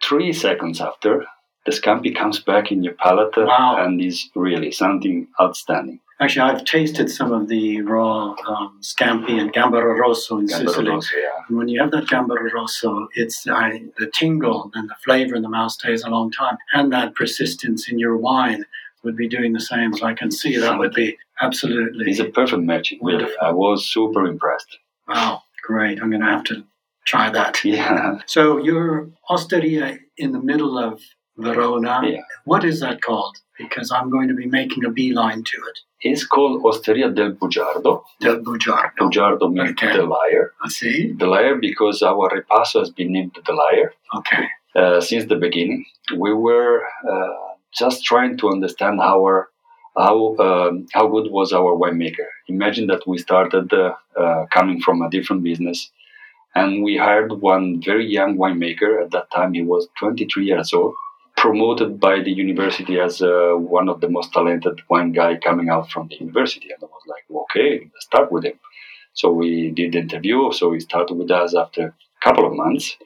three 0.02 0.32
seconds 0.32 0.80
after, 0.80 1.24
the 1.66 1.72
scampi 1.72 2.14
comes 2.14 2.38
back 2.40 2.70
in 2.72 2.82
your 2.82 2.94
palate 2.94 3.36
uh, 3.38 3.46
Wow. 3.46 3.76
and 3.84 4.00
is 4.00 4.30
really 4.34 4.70
something 4.72 5.28
outstanding. 5.40 6.00
Actually, 6.20 6.50
I've 6.50 6.64
tasted 6.64 7.10
some 7.10 7.32
of 7.32 7.48
the 7.48 7.80
raw 7.82 8.34
um, 8.46 8.78
scampi 8.80 9.40
and 9.40 9.52
gambero 9.52 9.98
rosso 9.98 10.38
in 10.38 10.46
Gambero 10.46 10.68
Sicily. 10.68 10.90
rosso, 10.90 11.16
yeah. 11.16 11.28
And 11.48 11.58
when 11.58 11.68
you 11.68 11.80
have 11.80 11.90
that 11.90 12.04
gambero 12.04 12.52
rosso, 12.52 13.08
it's 13.14 13.46
I, 13.48 13.82
the 13.98 14.06
tingle 14.06 14.70
and 14.74 14.88
the 14.88 14.94
flavor 15.04 15.34
in 15.34 15.42
the 15.42 15.48
mouth 15.48 15.72
stays 15.72 16.04
a 16.04 16.10
long 16.10 16.30
time, 16.30 16.56
and 16.72 16.92
that 16.92 17.14
persistence 17.16 17.88
in 17.90 17.98
your 17.98 18.16
wine 18.16 18.64
would 19.02 19.16
be 19.16 19.28
doing 19.28 19.52
the 19.52 19.60
same. 19.60 19.92
So 19.92 20.06
I 20.06 20.14
can 20.14 20.30
see 20.30 20.56
that 20.56 20.78
would 20.78 20.94
be 20.94 21.18
absolutely 21.40 22.10
It's 22.10 22.20
a 22.20 22.26
perfect 22.26 22.62
matching. 22.62 23.00
Wonderful. 23.02 23.34
I 23.42 23.50
was 23.50 23.84
super 23.86 24.24
impressed. 24.26 24.78
wow, 25.08 25.42
great. 25.62 26.00
I'm 26.00 26.10
going 26.10 26.22
to 26.22 26.28
have 26.28 26.44
to 26.44 26.64
try 27.04 27.28
that. 27.30 27.62
Yeah. 27.64 28.20
So 28.26 28.56
your 28.58 29.10
osteria 29.28 29.98
in 30.16 30.32
the 30.32 30.40
middle 30.40 30.78
of 30.78 31.00
Verona. 31.36 32.00
Yeah. 32.04 32.20
What 32.44 32.64
is 32.64 32.80
that 32.80 33.00
called? 33.02 33.36
Because 33.58 33.90
I'm 33.92 34.10
going 34.10 34.28
to 34.28 34.34
be 34.34 34.46
making 34.46 34.84
a 34.84 34.90
beeline 34.90 35.42
to 35.44 35.56
it. 35.68 35.78
It's 36.00 36.24
called 36.26 36.62
Osteria 36.64 37.10
del 37.10 37.32
Bugiardo. 37.32 38.02
Del 38.20 38.40
Bugiardo. 38.40 38.90
Bugiardo 38.98 39.52
means 39.52 39.70
Okay. 39.70 39.96
the 39.96 40.02
liar. 40.04 40.52
I 40.62 40.68
see. 40.68 41.12
The 41.12 41.26
liar 41.26 41.56
because 41.56 42.02
our 42.02 42.28
ripasso 42.30 42.80
has 42.80 42.90
been 42.90 43.12
named 43.12 43.36
the 43.46 43.52
liar. 43.52 43.92
Okay. 44.16 44.46
uh, 44.76 45.00
since 45.00 45.26
the 45.26 45.36
beginning. 45.36 45.84
We 46.16 46.34
were 46.34 46.82
uh, 47.10 47.54
just 47.72 48.04
trying 48.04 48.36
to 48.38 48.48
understand 48.50 49.00
our 49.00 49.48
how 49.96 50.34
um, 50.46 50.86
how 50.92 51.06
good 51.06 51.30
was 51.30 51.52
our 51.52 51.72
winemaker. 51.82 52.26
Imagine 52.48 52.88
that 52.88 53.06
we 53.06 53.16
started 53.18 53.72
uh, 53.72 53.94
uh, 54.20 54.46
coming 54.52 54.80
from 54.80 55.00
a 55.02 55.08
different 55.10 55.44
business, 55.44 55.90
and 56.56 56.82
we 56.82 56.96
hired 56.96 57.30
one 57.40 57.80
very 57.84 58.06
young 58.18 58.36
winemaker. 58.36 59.02
At 59.04 59.12
that 59.12 59.30
time, 59.30 59.54
he 59.54 59.62
was 59.62 59.86
23 60.00 60.44
years 60.44 60.72
old, 60.72 60.94
promoted 61.44 62.00
by 62.00 62.16
the 62.26 62.34
university 62.46 62.98
as 62.98 63.20
uh, 63.20 63.52
one 63.78 63.88
of 63.90 64.00
the 64.00 64.08
most 64.08 64.32
talented 64.32 64.80
wine 64.88 65.12
guy 65.12 65.32
coming 65.36 65.68
out 65.68 65.86
from 65.90 66.08
the 66.08 66.16
university. 66.24 66.68
And 66.72 66.82
I 66.82 66.86
was 66.86 67.06
like, 67.14 67.24
okay, 67.42 67.70
let's 67.92 68.06
start 68.06 68.32
with 68.32 68.44
him. 68.46 68.58
So 69.12 69.26
we 69.30 69.50
did 69.78 69.92
the 69.92 69.98
interview. 69.98 70.38
So 70.52 70.72
he 70.72 70.80
started 70.80 71.14
with 71.20 71.30
us 71.30 71.54
after 71.54 71.82
a 71.88 71.94
couple 72.26 72.46
of 72.46 72.54
months. 72.54 72.96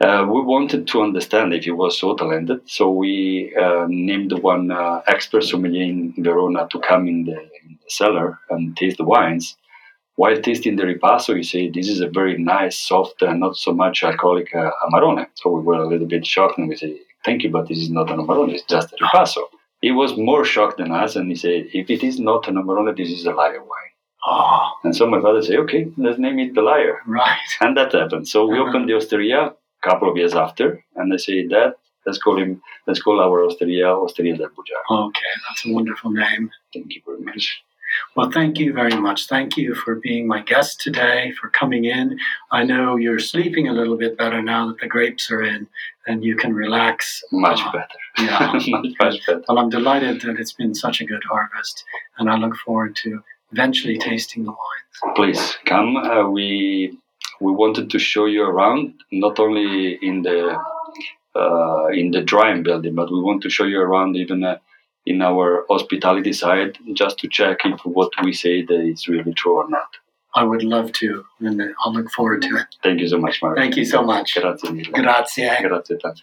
Uh, 0.00 0.24
we 0.34 0.40
wanted 0.54 0.88
to 0.92 1.02
understand 1.02 1.52
if 1.52 1.64
he 1.64 1.70
was 1.70 1.98
so 2.02 2.16
talented, 2.16 2.60
so 2.76 2.84
we 3.02 3.12
uh, 3.64 3.84
named 3.88 4.32
one 4.52 4.70
uh, 4.70 5.02
expert 5.14 5.42
sommelier 5.42 5.82
in 5.82 6.14
Verona 6.26 6.68
to 6.70 6.78
come 6.88 7.06
in 7.12 7.24
the, 7.24 7.38
in 7.58 7.66
the 7.82 7.90
cellar 7.98 8.38
and 8.48 8.76
taste 8.76 8.96
the 8.96 9.04
wines. 9.04 9.56
While 10.14 10.40
tasting 10.40 10.76
the 10.76 10.84
ripasso, 10.84 11.36
you 11.36 11.42
say 11.42 11.68
this 11.68 11.88
is 11.88 12.00
a 12.00 12.08
very 12.20 12.36
nice, 12.38 12.78
soft, 12.78 13.22
and 13.22 13.40
not 13.40 13.56
so 13.56 13.72
much 13.72 14.04
alcoholic 14.04 14.54
uh, 14.54 14.70
amarone. 14.84 15.26
So 15.34 15.50
we 15.50 15.62
were 15.68 15.82
a 15.82 15.88
little 15.92 16.10
bit 16.14 16.24
shocked, 16.24 16.58
and 16.58 16.68
we 16.68 16.76
say, 16.76 16.92
"Thank 17.24 17.42
you, 17.44 17.50
but 17.50 17.68
this 17.68 17.78
is 17.78 17.90
not 17.90 18.10
an 18.10 18.18
amarone; 18.18 18.52
it's 18.54 18.62
just 18.64 18.92
a 18.92 18.96
ripasso." 19.04 19.42
He 19.80 19.90
was 19.92 20.16
more 20.16 20.44
shocked 20.44 20.78
than 20.78 20.90
us, 20.92 21.14
and 21.16 21.28
he 21.30 21.36
said, 21.36 21.68
"If 21.72 21.90
it 21.90 22.02
is 22.02 22.18
not 22.18 22.48
an 22.48 22.56
amarone, 22.56 22.96
this 22.96 23.10
is 23.10 23.26
a 23.26 23.32
liar 23.32 23.60
wine." 23.72 23.92
Oh, 24.26 24.72
And 24.84 24.94
so 24.96 25.06
my 25.06 25.20
father 25.20 25.42
said, 25.42 25.56
"Okay, 25.64 25.82
let's 25.96 26.18
name 26.18 26.38
it 26.44 26.54
the 26.54 26.62
liar." 26.62 26.96
right. 27.06 27.50
And 27.60 27.76
that 27.76 27.92
happened. 27.92 28.26
So 28.28 28.46
we 28.46 28.58
Uh-huh. 28.58 28.68
opened 28.68 28.88
the 28.88 28.94
osteria 29.00 29.40
a 29.80 29.88
couple 29.88 30.08
of 30.10 30.16
years 30.16 30.34
after, 30.34 30.84
and 30.96 31.12
I 31.12 31.18
say, 31.26 31.36
Dad, 31.46 31.74
let's 32.06 32.18
call 32.24 32.36
him, 32.42 32.60
let's 32.86 33.00
call 33.00 33.20
our 33.20 33.44
osteria 33.48 33.88
Osteria 34.06 34.34
del 34.36 34.48
Bugiardo. 34.56 35.06
Okay, 35.08 35.32
that's 35.46 35.64
a 35.66 35.72
wonderful 35.72 36.10
name. 36.10 36.50
Thank 36.72 36.88
you 36.94 37.02
very 37.06 37.20
much. 37.30 37.62
Well, 38.16 38.30
thank 38.30 38.58
you 38.58 38.72
very 38.72 38.96
much. 38.96 39.26
Thank 39.26 39.56
you 39.56 39.74
for 39.74 39.94
being 39.96 40.26
my 40.26 40.42
guest 40.42 40.80
today, 40.80 41.32
for 41.40 41.48
coming 41.50 41.84
in. 41.84 42.18
I 42.50 42.64
know 42.64 42.96
you're 42.96 43.18
sleeping 43.18 43.68
a 43.68 43.72
little 43.72 43.96
bit 43.96 44.16
better 44.18 44.42
now 44.42 44.68
that 44.68 44.78
the 44.80 44.86
grapes 44.88 45.30
are 45.30 45.42
in 45.42 45.66
and 46.06 46.24
you 46.24 46.36
can 46.36 46.54
relax. 46.54 47.22
Much 47.32 47.60
Uh, 47.60 47.72
better. 47.72 47.98
yeah. 48.18 48.52
much, 48.52 48.68
much 49.00 49.26
better. 49.26 49.42
Well, 49.48 49.58
I'm 49.58 49.70
delighted 49.70 50.20
that 50.22 50.38
it's 50.38 50.52
been 50.52 50.74
such 50.74 51.00
a 51.00 51.04
good 51.04 51.22
harvest, 51.30 51.84
and 52.18 52.30
I 52.30 52.36
look 52.36 52.56
forward 52.56 52.96
to 53.04 53.22
eventually 53.52 53.98
tasting 53.98 54.44
the 54.44 54.50
wines. 54.50 55.14
Please 55.16 55.56
come. 55.66 55.96
Uh, 55.96 56.28
we 56.28 56.98
we 57.40 57.52
wanted 57.52 57.88
to 57.90 57.98
show 57.98 58.26
you 58.26 58.42
around, 58.42 58.94
not 59.12 59.38
only 59.38 59.94
in 60.02 60.22
the 60.22 60.58
uh, 61.36 61.86
in 61.92 62.10
the 62.10 62.22
drying 62.22 62.62
building, 62.62 62.94
but 62.94 63.10
we 63.12 63.20
want 63.20 63.42
to 63.42 63.50
show 63.50 63.64
you 63.64 63.80
around 63.80 64.16
even 64.16 64.42
uh, 64.42 64.58
in 65.08 65.22
our 65.22 65.64
hospitality 65.70 66.32
side, 66.32 66.78
just 66.92 67.18
to 67.18 67.28
check 67.28 67.58
if 67.64 67.80
what 67.84 68.12
we 68.22 68.32
say 68.32 68.62
that 68.62 68.80
is 68.80 69.08
really 69.08 69.34
true 69.34 69.56
or 69.56 69.68
not. 69.68 69.88
I 70.34 70.44
would 70.44 70.62
love 70.62 70.92
to, 70.92 71.24
and 71.40 71.60
I'll 71.80 71.92
look 71.92 72.10
forward 72.10 72.42
to 72.42 72.56
it. 72.56 72.66
Thank 72.82 73.00
you 73.00 73.08
so 73.08 73.18
much, 73.18 73.40
Marc. 73.42 73.56
Thank 73.56 73.76
you 73.76 73.84
so 73.84 74.02
much. 74.02 74.34
Grazie 74.34 74.70
mille. 74.70 74.92
Grazie. 74.92 75.48
Grazie 75.62 75.96
tanto. 75.96 76.20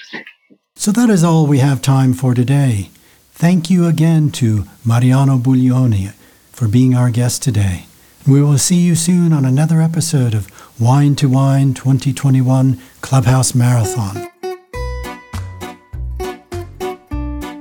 So 0.76 0.92
that 0.92 1.10
is 1.10 1.24
all 1.24 1.48
we 1.48 1.60
have 1.60 1.82
time 1.82 2.14
for 2.14 2.34
today. 2.34 2.90
Thank 3.32 3.70
you 3.70 3.88
again 3.88 4.30
to 4.32 4.66
Mariano 4.86 5.38
Buglioni 5.38 6.14
for 6.52 6.68
being 6.68 6.96
our 6.96 7.10
guest 7.10 7.44
today. 7.44 7.88
We 8.28 8.42
will 8.42 8.58
see 8.58 8.78
you 8.78 8.96
soon 8.96 9.34
on 9.34 9.46
another 9.46 9.82
episode 9.82 10.34
of 10.34 10.48
Wine 10.80 11.16
to 11.16 11.28
Wine 11.28 11.74
2021 11.74 12.80
Clubhouse 13.02 13.54
Marathon. 13.54 14.35